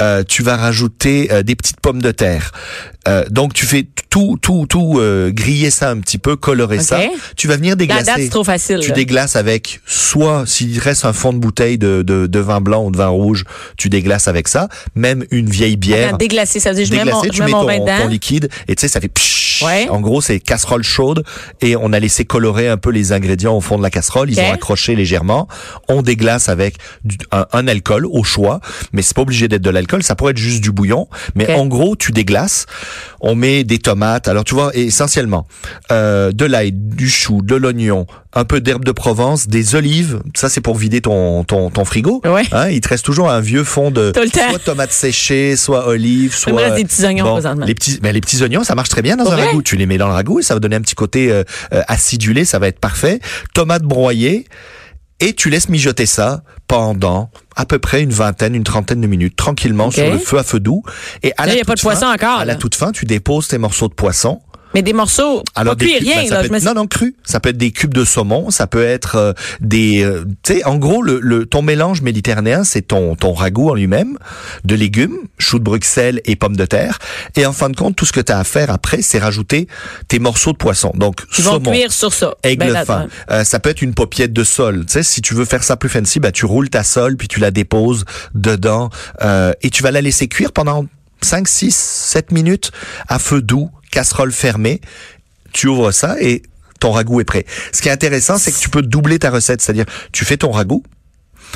Euh, 0.00 0.22
tu 0.26 0.42
vas 0.42 0.56
rajouter 0.56 1.28
euh, 1.30 1.42
des 1.42 1.56
petites 1.56 1.80
pommes 1.80 2.00
de 2.02 2.10
terre. 2.10 2.52
Euh, 3.06 3.24
donc, 3.30 3.52
tu 3.52 3.66
fais 3.66 3.86
tout, 4.08 4.38
tout, 4.40 4.64
tout 4.66 4.98
euh, 4.98 5.30
griller 5.30 5.70
ça 5.70 5.90
un 5.90 5.98
petit 6.00 6.16
peu, 6.16 6.36
colorer 6.36 6.78
ça. 6.78 7.00
Tu 7.36 7.48
vas 7.48 7.56
venir 7.56 7.72
La 7.72 7.76
déglacer. 7.76 8.04
date, 8.04 8.16
c'est 8.20 8.28
trop 8.30 8.44
facile. 8.44 8.78
Tu 8.80 8.88
là. 8.90 8.94
déglaces 8.94 9.36
avec 9.36 9.80
soit 9.84 10.44
s'il 10.46 10.78
reste 10.78 11.04
un 11.04 11.12
fond 11.12 11.32
de 11.34 11.38
bouteille 11.38 11.76
de, 11.76 12.00
de, 12.02 12.26
de 12.26 12.38
vin 12.38 12.62
blanc 12.62 12.84
ou 12.86 12.90
de 12.90 12.96
vin 12.96 13.08
rouge, 13.08 13.44
tu 13.76 13.90
déglaces 13.90 14.26
avec 14.28 14.48
ça. 14.48 14.68
Même 14.94 15.24
une 15.30 15.50
vieille 15.50 15.76
bière. 15.76 16.08
Attends, 16.08 16.16
Déglacer, 16.16 16.60
ça 16.60 16.70
veut 16.70 16.76
dire 16.76 16.86
je 16.86 16.92
mets 16.94 17.04
mon, 17.04 17.20
tu 17.22 17.40
mets 17.40 17.46
mets 17.46 17.52
mon 17.52 17.84
ton, 17.84 18.08
liquide 18.08 18.48
et 18.68 18.74
tu 18.74 18.80
sais 18.80 18.88
ça 18.88 19.00
fait 19.00 19.08
psh, 19.08 19.33
Ouais. 19.62 19.88
En 19.88 20.00
gros, 20.00 20.20
c'est 20.20 20.40
casserole 20.40 20.82
chaude 20.82 21.24
et 21.60 21.76
on 21.76 21.92
a 21.92 22.00
laissé 22.00 22.24
colorer 22.24 22.68
un 22.68 22.76
peu 22.76 22.90
les 22.90 23.12
ingrédients 23.12 23.56
au 23.56 23.60
fond 23.60 23.76
de 23.78 23.82
la 23.82 23.90
casserole. 23.90 24.30
Ils 24.30 24.38
ont 24.40 24.52
accroché 24.52 24.94
légèrement. 24.94 25.48
On 25.88 26.02
déglace 26.02 26.48
avec 26.48 26.76
du- 27.04 27.16
un, 27.32 27.46
un 27.52 27.68
alcool 27.68 28.06
au 28.06 28.24
choix, 28.24 28.60
mais 28.92 29.02
c'est 29.02 29.14
pas 29.14 29.22
obligé 29.22 29.48
d'être 29.48 29.62
de 29.62 29.70
l'alcool. 29.70 30.02
Ça 30.02 30.14
pourrait 30.14 30.32
être 30.32 30.38
juste 30.38 30.62
du 30.62 30.72
bouillon. 30.72 31.08
Mais 31.34 31.46
en 31.54 31.66
gros, 31.66 31.96
tu 31.96 32.12
déglaces. 32.12 32.66
On 33.20 33.34
met 33.34 33.64
des 33.64 33.78
tomates. 33.78 34.28
Alors 34.28 34.44
tu 34.44 34.54
vois, 34.54 34.70
essentiellement 34.74 35.46
euh, 35.92 36.32
de 36.32 36.44
l'ail, 36.44 36.72
du 36.72 37.08
chou, 37.08 37.40
de 37.42 37.54
l'oignon, 37.54 38.06
un 38.32 38.44
peu 38.44 38.60
d'herbe 38.60 38.84
de 38.84 38.92
Provence, 38.92 39.46
des 39.48 39.74
olives. 39.74 40.20
Ça, 40.36 40.48
c'est 40.48 40.60
pour 40.60 40.76
vider 40.76 41.00
ton 41.00 41.44
ton, 41.44 41.70
ton 41.70 41.84
frigo. 41.84 42.20
Ouais. 42.24 42.42
Hein, 42.52 42.68
il 42.70 42.80
te 42.80 42.88
reste 42.88 43.04
toujours 43.04 43.30
un 43.30 43.40
vieux 43.40 43.64
fond 43.64 43.90
de 43.90 44.12
soit 44.50 44.58
tomates 44.58 44.92
séchées, 44.92 45.56
soit 45.56 45.86
olives, 45.88 46.34
soit 46.36 46.52
des 46.76 46.84
petits 46.84 47.04
oignons 47.04 47.24
Bon, 47.24 47.64
les 47.66 47.74
petits, 47.74 47.98
mais 48.02 48.12
les 48.12 48.20
petits 48.20 48.42
oignons, 48.42 48.64
ça 48.64 48.74
marche 48.74 48.88
très 48.88 49.02
bien 49.02 49.16
dans 49.16 49.24
Pour 49.24 49.32
un? 49.34 49.36
Ragoût. 49.46 49.62
Tu 49.62 49.76
les 49.76 49.86
mets 49.86 49.98
dans 49.98 50.08
le 50.08 50.14
ragoût 50.14 50.40
et 50.40 50.42
ça 50.42 50.54
va 50.54 50.60
donner 50.60 50.76
un 50.76 50.80
petit 50.80 50.94
côté 50.94 51.30
euh, 51.30 51.44
euh, 51.72 51.82
acidulé, 51.88 52.44
ça 52.44 52.58
va 52.58 52.68
être 52.68 52.80
parfait. 52.80 53.20
Tomates 53.54 53.82
broyées 53.82 54.46
et 55.20 55.32
tu 55.32 55.48
laisses 55.48 55.68
mijoter 55.68 56.06
ça 56.06 56.42
pendant 56.66 57.30
à 57.56 57.66
peu 57.66 57.78
près 57.78 58.02
une 58.02 58.10
vingtaine, 58.10 58.54
une 58.54 58.64
trentaine 58.64 59.00
de 59.00 59.06
minutes, 59.06 59.36
tranquillement 59.36 59.90
sur 59.90 60.10
le 60.10 60.18
feu 60.18 60.38
à 60.38 60.42
feu 60.42 60.60
doux. 60.60 60.82
Et 61.22 61.32
à 61.36 61.46
Là, 61.46 61.52
la 61.52 61.58
y 61.58 61.60
a 61.60 61.64
pas 61.64 61.74
de 61.74 61.80
poisson 61.80 62.06
encore, 62.06 62.40
À 62.40 62.44
la 62.44 62.56
toute 62.56 62.74
fin, 62.74 62.92
tu 62.92 63.04
déposes 63.04 63.48
tes 63.48 63.58
morceaux 63.58 63.88
de 63.88 63.94
poisson. 63.94 64.40
Mais 64.74 64.82
des 64.82 64.92
morceaux, 64.92 65.42
pas 65.54 65.74
des 65.74 65.86
cuits, 65.86 65.98
cubes, 65.98 66.08
rien. 66.08 66.22
ben, 66.24 66.30
là, 66.30 66.42
me 66.48 66.64
non, 66.64 66.74
non, 66.74 66.86
cru. 66.86 67.14
Ça 67.24 67.40
peut 67.40 67.50
être 67.50 67.56
des 67.56 67.70
cubes 67.70 67.94
de 67.94 68.04
saumon, 68.04 68.50
ça 68.50 68.66
peut 68.66 68.84
être 68.84 69.16
euh, 69.16 69.32
des... 69.60 70.02
euh, 70.04 70.24
tu 70.42 70.54
sais, 70.54 70.64
en 70.64 70.76
gros, 70.76 71.02
le, 71.02 71.20
le, 71.20 71.46
ton 71.46 71.62
mélange 71.62 72.02
méditerranéen, 72.02 72.64
c'est 72.64 72.82
ton, 72.82 73.14
ton 73.16 73.32
ragoût 73.32 73.70
en 73.70 73.74
lui-même, 73.74 74.18
de 74.64 74.74
légumes, 74.74 75.16
choux 75.38 75.58
de 75.58 75.64
Bruxelles 75.64 76.20
et 76.24 76.36
pommes 76.36 76.56
de 76.56 76.66
terre. 76.66 76.98
Et 77.36 77.46
en 77.46 77.52
fin 77.52 77.70
de 77.70 77.76
compte, 77.76 77.96
tout 77.96 78.04
ce 78.04 78.12
que 78.12 78.20
tu 78.20 78.32
as 78.32 78.38
à 78.38 78.44
faire 78.44 78.70
après, 78.70 79.02
c'est 79.02 79.18
rajouter 79.18 79.68
tes 80.08 80.18
morceaux 80.18 80.52
de 80.52 80.56
poisson. 80.58 80.92
Donc, 80.94 81.20
Ils 81.38 81.44
vont 81.44 81.52
saumon, 81.52 81.70
cuire 81.70 81.92
sur 81.92 82.12
ça. 82.12 82.34
aigle 82.42 82.72
Ben, 82.72 82.84
fin. 82.84 83.06
Euh, 83.30 83.44
ça 83.44 83.60
peut 83.60 83.70
être 83.70 83.82
une 83.82 83.94
paupiette 83.94 84.32
de 84.32 84.44
sol. 84.44 84.84
Tu 84.86 84.94
sais, 84.94 85.02
si 85.02 85.22
tu 85.22 85.34
veux 85.34 85.44
faire 85.44 85.62
ça 85.62 85.76
plus 85.76 85.88
fancy, 85.88 86.20
bah, 86.20 86.32
tu 86.32 86.46
roules 86.46 86.70
ta 86.70 86.82
sole, 86.82 87.16
puis 87.16 87.28
tu 87.28 87.40
la 87.40 87.50
déposes 87.50 88.04
dedans, 88.34 88.90
euh, 89.22 89.52
et 89.62 89.70
tu 89.70 89.82
vas 89.82 89.90
la 89.90 90.00
laisser 90.00 90.28
cuire 90.28 90.52
pendant 90.52 90.86
5, 91.22 91.48
6, 91.48 91.74
7 91.74 92.32
minutes 92.32 92.70
à 93.08 93.18
feu 93.18 93.40
doux, 93.40 93.70
casserole 93.94 94.32
fermée. 94.32 94.80
Tu 95.52 95.68
ouvres 95.68 95.92
ça 95.92 96.16
et 96.20 96.42
ton 96.80 96.90
ragoût 96.90 97.20
est 97.20 97.24
prêt. 97.24 97.46
Ce 97.72 97.80
qui 97.80 97.88
est 97.88 97.92
intéressant, 97.92 98.36
c'est 98.38 98.50
que 98.52 98.58
tu 98.58 98.68
peux 98.68 98.82
doubler 98.82 99.18
ta 99.20 99.30
recette. 99.30 99.62
C'est-à-dire, 99.62 99.84
tu 100.12 100.24
fais 100.24 100.36
ton 100.36 100.50
ragoût, 100.50 100.82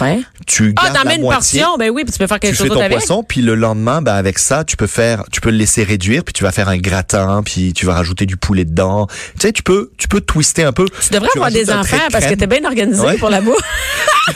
Ouais. 0.01 0.21
tu 0.47 0.73
Ah, 0.77 0.85
gardes 0.85 0.97
t'en 0.99 1.05
la 1.09 1.15
une 1.17 1.23
moitié, 1.23 1.61
portion, 1.61 1.77
ben 1.77 1.91
oui, 1.91 2.05
puis 2.05 2.13
tu 2.13 2.19
peux 2.21 2.29
faire 2.29 2.39
quelque 2.39 2.53
tu 2.55 2.59
chose 2.59 2.69
fais 2.69 2.75
ton 2.75 2.81
avec. 2.81 2.97
poisson, 2.99 3.25
puis 3.25 3.43
le 3.43 3.57
lendemain, 3.57 4.01
ben 4.01 4.15
avec 4.15 4.39
ça, 4.39 4.63
tu 4.63 4.77
peux 4.77 4.87
faire, 4.87 5.25
tu 5.33 5.41
peux 5.41 5.51
le 5.51 5.57
laisser 5.57 5.83
réduire, 5.83 6.23
puis 6.23 6.33
tu 6.33 6.45
vas 6.45 6.53
faire 6.53 6.69
un 6.69 6.79
gratin, 6.79 7.43
puis 7.45 7.73
tu 7.73 7.85
vas 7.85 7.95
rajouter 7.95 8.25
du 8.25 8.37
poulet 8.37 8.65
dedans. 8.65 9.09
Tu 9.09 9.41
sais, 9.41 9.53
tu 9.53 9.65
peux, 9.65 9.91
tu 9.99 10.07
peux 10.07 10.21
twister 10.21 10.63
un 10.63 10.73
peu. 10.73 10.87
Tu 11.03 11.13
devrais 11.13 11.29
avoir 11.35 11.51
des 11.51 11.69
enfants 11.71 11.97
de 12.07 12.13
parce 12.13 12.27
que 12.27 12.35
t'es 12.35 12.47
bien 12.47 12.65
organisé 12.65 13.03
Ouais. 13.05 13.19
pour 13.19 13.29
la 13.31 13.41
bouffe. 13.41 13.57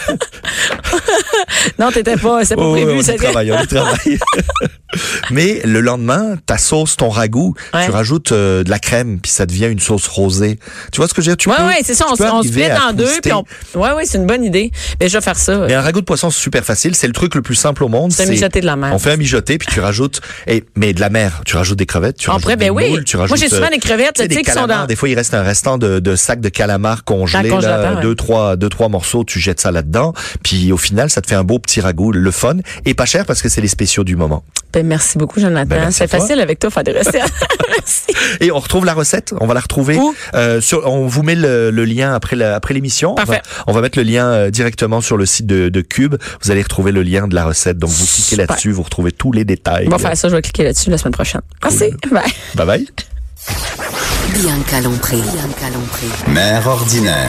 non, 1.79 1.91
t'étais 1.93 2.17
pas, 2.17 2.45
c'est 2.45 2.57
pas 2.57 2.63
Oh, 2.63 2.73
prévu. 2.73 2.91
on 2.93 3.01
y 3.01 3.17
travaille, 3.17 3.53
on 3.53 3.63
y 3.63 3.67
travaille. 3.69 4.19
Mais 5.31 5.61
le 5.65 5.81
lendemain, 5.81 6.37
ta 6.47 6.59
sauce, 6.59 6.97
ton 6.97 7.09
ragoût, 7.09 7.55
Ouais. 7.75 7.85
tu 7.87 7.91
rajoutes 7.91 8.33
euh, 8.33 8.63
de 8.65 8.71
la 8.71 8.79
crème, 8.79 9.19
puis 9.21 9.31
ça 9.31 9.47
devient 9.47 9.67
une 9.67 9.81
sauce 9.81 10.07
rosée. 10.09 10.59
Tu 10.93 10.99
vois 10.99 11.09
ce 11.09 11.15
que 11.15 11.23
je 11.23 11.31
veux 11.31 11.37
dire? 11.37 11.39
Tu 11.39 11.49
Ouais, 11.49 11.57
peux- 11.57 11.67
ouais, 11.67 11.81
c'est 11.85 11.95
ça. 11.95 12.07
On, 12.09 12.13
on 12.13 12.43
split 12.43 12.65
en 12.89 12.93
deux, 12.93 13.09
puis 13.23 13.33
on. 13.33 13.45
Ouais, 13.79 13.93
ouais, 13.93 14.05
c'est 14.05 14.19
une 14.19 14.27
bonne 14.27 14.45
idée. 14.45 14.71
Mais 15.01 15.09
je 15.09 15.17
vais 15.17 15.23
faire 15.23 15.39
ça. 15.39 15.59
Mais 15.67 15.75
un 15.75 15.81
ragoût 15.83 16.01
de 16.01 16.05
poisson, 16.07 16.31
c'est 16.31 16.41
super 16.41 16.65
facile. 16.65 16.95
C'est 16.95 17.07
le 17.07 17.13
truc 17.13 17.35
le 17.35 17.43
plus 17.43 17.55
simple 17.55 17.85
au 17.85 17.89
monde. 17.89 18.13
C'est 18.13 18.25
un 18.25 18.27
mijoté 18.31 18.61
de 18.61 18.67
la 18.67 18.77
mer. 18.77 18.91
On 18.95 18.99
fait 18.99 19.13
un 19.13 19.17
mijoté, 19.17 19.59
puis 19.59 19.69
tu 19.73 19.81
rajoutes, 19.81 20.21
et, 20.47 20.65
mais 20.77 20.93
de 20.93 21.01
la 21.01 21.11
mer. 21.11 21.43
Tu 21.47 21.57
rajoutes 21.57 21.79
des 21.79 21.87
crevettes, 21.87 22.17
tu 22.19 22.29
En 22.31 22.35
rajoutes 22.35 22.45
vrai, 22.45 22.57
des 22.57 22.67
ben 22.67 22.71
oui. 22.73 22.91
Moi, 23.15 23.37
j'ai 23.37 23.49
souvent 23.49 23.67
euh, 23.67 23.71
des 23.71 23.79
crevettes, 23.79 24.15
tu 24.17 24.23
sais, 24.23 24.29
des 24.29 24.37
qui 24.37 24.45
sont 24.51 24.55
calamars. 24.57 24.81
dans- 24.83 24.87
Des 24.87 24.97
fois, 24.97 25.09
il 25.09 25.15
reste 25.15 25.35
un 25.35 25.43
restant 25.43 25.79
de, 25.79 25.99
de 26.01 26.17
sacs 26.17 26.41
de 26.41 26.49
calamars 26.49 27.05
congelés, 27.05 27.49
là, 27.49 27.97
deux, 28.03 28.15
trois, 28.15 28.57
deux, 28.57 28.69
trois 28.69 28.89
morceaux, 28.89 29.25
tu 29.25 29.41
jettes 29.41 29.61
ça 29.61 29.71
là-dedans. 29.71 30.13
Puis 30.43 30.73
au 30.73 30.77
final, 30.77 31.11
ça 31.11 31.21
te 31.21 31.27
fait 31.29 31.35
un 31.35 31.45
beau 31.45 31.59
petit 31.59 31.81
ragoût, 31.81 32.13
le 32.13 32.31
fun, 32.31 32.57
et 32.85 32.95
pas 32.95 33.07
cher 33.07 33.25
parce 33.27 33.43
que 33.43 33.49
c'est 33.49 33.61
les 33.61 33.69
spéciaux 33.69 34.05
du 34.05 34.17
moment. 34.17 34.45
Ben, 34.73 34.87
merci 34.87 35.19
beaucoup, 35.19 35.39
Jonathan. 35.41 35.67
Ben, 35.69 35.91
c'est 35.91 36.09
facile 36.09 36.41
avec 36.41 36.59
toi 36.59 36.71
faire 36.71 36.85
des 36.85 36.93
recettes. 36.93 37.31
merci. 37.69 38.03
Et 38.41 38.51
on 38.51 38.59
retrouve 38.59 38.85
la 38.85 38.95
recette. 38.95 39.35
On 39.41 39.47
va 39.47 39.55
la 39.55 39.61
retrouver. 39.61 39.97
Où? 39.97 40.15
Euh, 40.35 40.61
sur, 40.61 40.87
on 40.91 41.07
vous 41.07 41.23
met 41.23 41.35
le, 41.35 41.71
le 41.71 41.85
lien 41.85 42.15
après 42.15 42.37
la- 42.37 42.55
après 42.55 42.73
l'émission. 42.75 43.15
On 43.19 43.25
on 43.67 43.73
va 43.73 43.81
mettre 43.83 43.99
le 43.99 44.05
lien 44.05 44.27
euh, 44.27 44.51
directement 44.51 45.01
sur 45.01 45.17
le 45.17 45.27
site 45.27 45.47
de, 45.47 45.69
de 45.69 45.81
Cube. 45.83 46.17
Vous 46.43 46.51
allez 46.51 46.63
retrouver 46.63 46.93
le 46.93 47.03
lien 47.03 47.29
de 47.29 47.35
la 47.35 47.45
recette. 47.45 47.79
Donc 47.79 47.91
vous 47.91 48.07
cliquez 48.07 48.37
là-dessus, 48.37 48.73
vous 48.73 48.83
retrouvez 48.83 49.13
tous 49.13 49.33
les 49.33 49.45
détails. 49.45 49.87
On 49.87 49.91
va 49.91 49.99
faire 49.99 50.17
ça, 50.17 50.29
je 50.29 50.37
vais 50.37 50.43
cliquer 50.43 50.65
là-dessus 50.65 50.91
la 50.91 50.99
semaine 50.99 51.13
prochaine. 51.13 51.43
Merci. 51.63 51.91
Bye. 52.11 52.23
Bye 52.55 52.67
bye. 52.67 52.89
Bianca 54.35 54.81
Lompré. 54.81 55.17
Bianca 55.17 55.71
Lompré. 55.75 56.07
Mère 56.29 56.67
ordinaire. 56.67 57.29